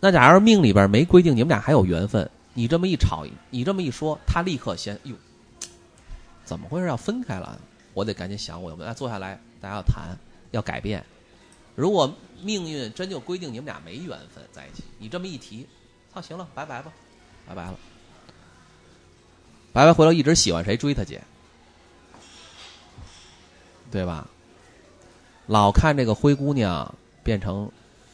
[0.00, 5.14] 那假如命里边没规定你们俩还有缘分，你这么一吵，你这么一说，他立刻先哟，
[6.44, 6.86] 怎么回事？
[6.88, 7.58] 要分开了，
[7.92, 10.16] 我得赶紧想，我们来坐下来，大家要谈，
[10.50, 11.04] 要改变。
[11.76, 12.12] 如果
[12.42, 15.66] 命运真就规定你们俩没缘分在一起，你这么一提，
[16.14, 16.92] 操，行了，拜拜吧，
[17.44, 17.74] 拜拜了。
[19.72, 21.20] 白白回头一直喜欢谁追他姐，
[23.90, 24.28] 对吧？
[25.46, 26.94] 老看这个灰姑娘
[27.24, 27.68] 变成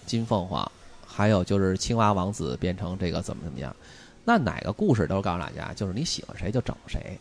[0.07, 0.72] 金凤凰，
[1.07, 3.76] 还有就是青蛙王子变成这个怎么怎么样？
[4.24, 7.20] 那哪个故事都告诉大家，就是你喜欢谁就整谁，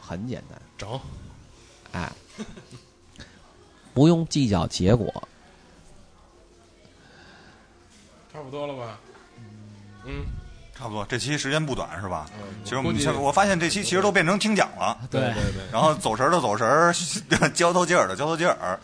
[0.00, 1.00] 很简单，整，
[1.90, 2.12] 哎，
[3.92, 5.28] 不用计较结果。
[8.32, 9.00] 差不多了吧？
[10.06, 10.24] 嗯。
[10.78, 12.28] 差不多，这期时间不短是吧？
[12.38, 16.92] 嗯，其实我们我发现这期其实都变成听讲了，对对对，然后走神的走神，
[17.54, 18.78] 交头接耳的交头接耳，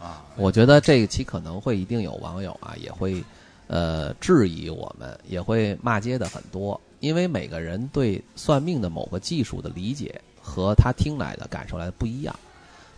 [0.00, 3.22] 啊，我觉得这一期可能会一定有网友啊也会
[3.68, 12.34] 呃质疑我们，也会骂街的很多，因为每个人对算命的某个技术的理解和他听来的感受来的不一样，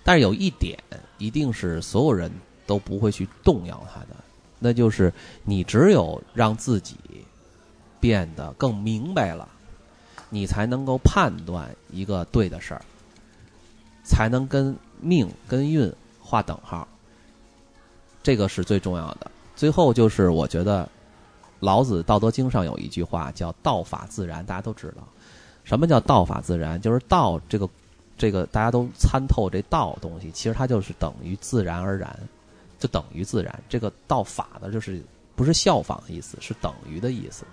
[0.03, 0.79] 但是有一点
[1.19, 2.33] 一定是所有人
[2.67, 4.17] 都不会去动摇他的，
[4.59, 5.13] 那就是
[5.45, 6.97] 你只有让自己。
[8.05, 9.49] 变得更明白了，
[10.29, 12.83] 你才能够判断一个对的事儿，
[14.05, 15.91] 才能跟命跟运
[16.21, 16.87] 划等号。
[18.23, 19.31] 这个是最重要的。
[19.57, 20.87] 最后就是我觉得，
[21.61, 25.09] 老子《道德经》上有一句话叫“道法自然”，大家都知道。
[25.65, 26.79] 什么叫“道法自然”？
[26.83, 27.67] 就是道这个
[28.19, 32.15] 这个大家都参透这道东西，其实它就是等于自然而然，
[32.79, 33.65] 就等于自然。
[33.67, 35.03] 这个道法的就是
[35.35, 37.47] 不是效仿的意思，是等于的意思。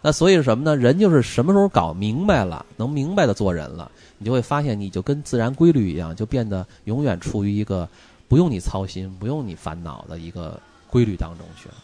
[0.00, 0.76] 那所以是什么呢？
[0.76, 7.88] 人就是什么时候搞明白了，能明白的做人了，你就会发现，你就跟自然规律一样，就变得永远处于一个
[8.28, 11.74] 不用你操心、不用你烦恼的一个规律当中去了。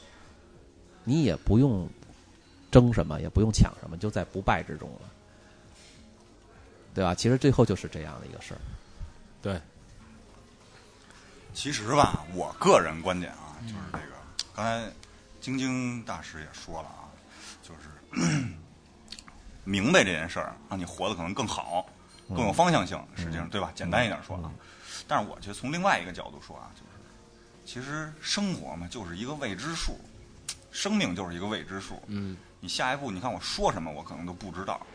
[1.03, 1.89] 你也不用
[2.71, 5.09] 争什么，也不用抢什么，就在不败之中了，
[6.95, 7.15] 对吧？
[7.15, 8.61] 其实最后就是这样的一个事儿。
[9.43, 9.61] 对。
[11.53, 14.15] 其实吧，我个人观点啊，就是这个，
[14.55, 14.91] 刚才
[15.41, 17.04] 晶晶大师也说了啊。
[19.65, 21.87] 明白这件事儿，让你活得可能更好，
[22.29, 23.03] 更有方向性。
[23.17, 23.73] 实际上，对吧？
[23.75, 24.53] 简单一点说啊，
[25.09, 26.87] 但是我觉得从另外一个角度说啊，就是
[27.65, 29.99] 其实生活嘛，就是一个未知数，
[30.71, 32.03] 生命就是一个未知数。
[32.09, 34.87] 嗯，你下一步，你看我说什么，我可能都不知道，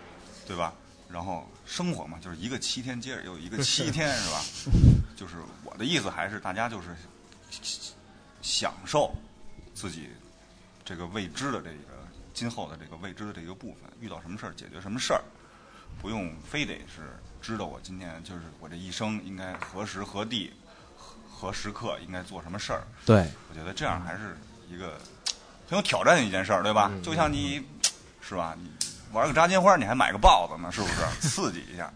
[0.45, 0.74] 对吧？
[1.09, 4.41] 然后生活嘛，就是一个七天接着又一个七天，是吧？
[5.15, 6.95] 就是我的意思，还是大家就是
[8.43, 9.11] 享受
[9.74, 10.09] 自己
[10.86, 11.99] 这个未知的这个。
[12.40, 15.22] 今后的这个未知的这个部分，遇到什么事儿解决什么事儿，
[16.02, 20.54] 不用非得是知道我今天就是我这一生应该何时何地
[21.30, 22.88] 何时刻应该做什么事儿。
[23.06, 24.38] 对，我觉得这样还是
[24.70, 24.98] 一个
[25.68, 26.90] 很有挑战的一件事儿，对吧？
[27.04, 27.62] 就像你
[28.22, 28.72] 是吧，你
[29.12, 31.02] 玩个炸金花，你还买个豹子呢，是不是？
[31.28, 31.92] 刺激一下。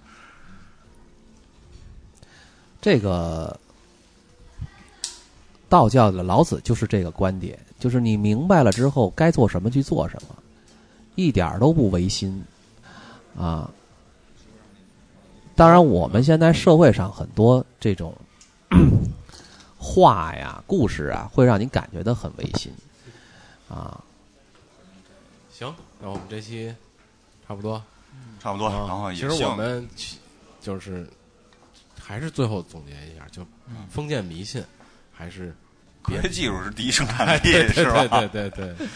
[2.81, 3.57] 这个
[5.73, 7.57] 道教的老子就是这个观点。
[7.79, 10.35] 就是你明白了之后，该做什么去做什么，
[11.15, 12.43] 一点都不违心，
[13.35, 13.67] 啊。
[15.55, 18.13] 当然，我们现在社会上很多这种
[19.79, 22.71] 话呀、故事啊，会让你感觉到很违心，
[23.67, 23.99] 啊。
[25.51, 26.73] 行，那我们这期
[27.47, 27.83] 差不多，
[28.39, 28.69] 差不多。
[28.69, 29.87] 然后其实我们
[30.61, 31.09] 就是
[31.99, 33.45] 还是最后总结一下，就
[33.89, 34.63] 封建迷信
[35.13, 35.55] 还是
[36.01, 38.05] 科学技术是第一生产哎，力，是吧？
[38.07, 38.87] 对对对对，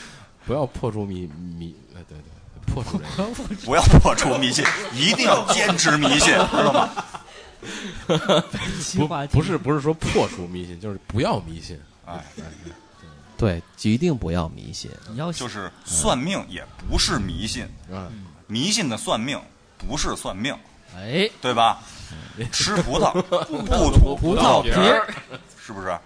[0.45, 3.55] 不要破除迷迷，哎，对对，破除这个。
[3.65, 6.89] 不要破除迷信，一定要坚持迷信，知道吗？
[8.97, 9.07] 不
[9.37, 11.79] 不是不是说破除迷信，就是不要迷信。
[12.05, 12.23] 哎，
[13.37, 14.89] 对，一定不要迷信。
[15.09, 19.39] 你要就是算命也不是迷信，嗯，迷信的算命
[19.77, 20.55] 不是算命，
[20.95, 21.79] 哎，对吧？
[22.51, 25.07] 吃葡萄不吐葡萄皮儿，
[25.67, 25.97] 是不是？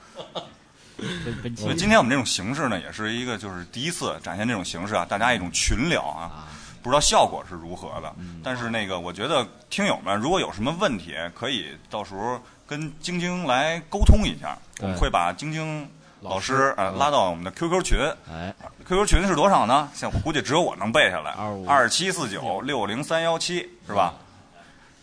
[1.56, 6.48] 所以今天我们这种形式呢，也是一个就是第一次展现这种形式啊，大家一种群聊啊，
[6.84, 8.14] 不知道效果是如何的。
[8.44, 15.90] 但是那个，我觉得听友们如果有什么问题，可以到时候跟晶晶来沟通一下，我们会把晶晶
[16.22, 17.98] 老师呃拉到我们的 QQ 群
[18.32, 18.54] 哎
[18.88, 19.90] ，，QQ 群是多少呢？
[19.96, 24.14] 现在我估计只有我能背下来，25二七四九六零三幺七是吧？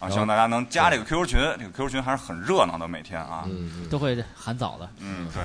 [0.01, 3.47] 啊，希望大家能加这个 QQ 群，这个 QQ 群还是很热闹的，每天啊，
[3.91, 4.89] 都会喊早的。
[4.99, 5.43] 嗯，对，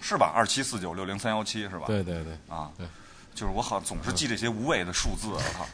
[0.00, 0.32] 是吧？
[0.34, 1.84] 二七四九六零三幺七是吧？
[1.86, 2.86] 对对对，啊对，
[3.34, 5.66] 就是我好总是记这些无谓的数字，我靠，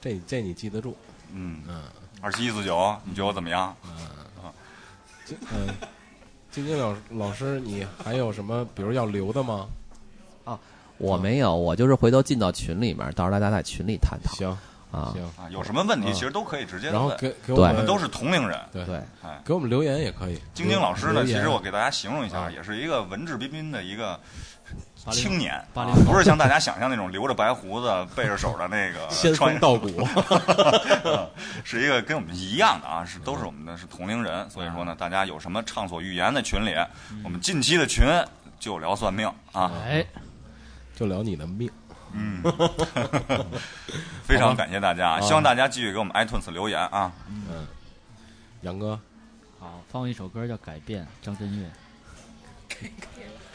[0.00, 0.96] 这这你记得住。
[1.32, 1.82] 嗯，嗯
[2.20, 3.76] 二七一四九，你觉得我怎么样？
[3.84, 3.92] 嗯
[5.52, 5.68] 嗯，
[6.50, 9.66] 晶晶老老师，你还有什么比如要留的吗？
[10.44, 10.58] 啊
[10.98, 14.58] 我没有，我就是回头进到群里面，到时候大家在群里探讨行
[14.92, 15.10] 啊。
[15.12, 18.60] 行，啊，有什么问题嗯其实都可以直接的问，然后给给我们们都是同龄人。
[18.72, 20.38] 对对，哎，给我们留言也可以。
[20.54, 22.50] 晶晶老师呢，其实我给大家形容一下，啊。
[22.50, 24.20] 也是一个文质彬彬的一个
[25.10, 29.88] 青年，啊不是像大家想象那种留着白胡子、背着手的那个仙穿风道骨，
[31.64, 36.74] 是一个跟我们一样的啊，是都是我们的是同龄人，所以说呢，大家有什么畅所欲言的群里，
[37.24, 38.04] 我们近期的群
[38.60, 40.04] 就聊算命啊，哎，
[40.94, 41.68] 就聊你的命。
[42.14, 42.42] 嗯，
[44.24, 47.66] 非常感谢大家，希望大家继续给我们 iTunes 留言啊，嗯，
[48.62, 48.98] 杨哥，
[49.58, 51.70] 好，放一首歌叫《改变》，张震岳。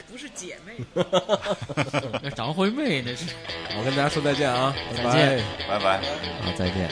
[0.09, 0.77] 不是姐妹。
[2.23, 3.25] 那张惠妹那是。
[3.77, 5.45] 我跟大家说再见啊，拜拜再见。
[5.67, 6.01] 拜拜。
[6.41, 6.89] 好，再见。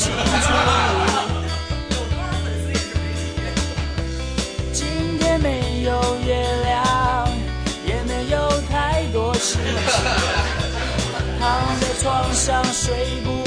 [0.00, 0.16] 清楚。
[4.72, 7.28] 今天没有月亮，
[7.86, 9.62] 也没有太多事情，
[11.38, 13.39] 躺在床上睡不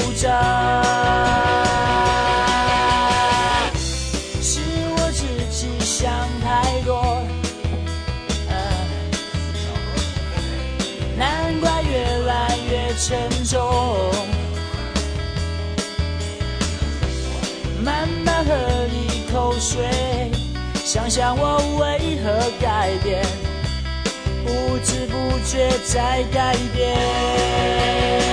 [22.60, 23.22] 改变，
[24.44, 28.23] 不知不觉在改变。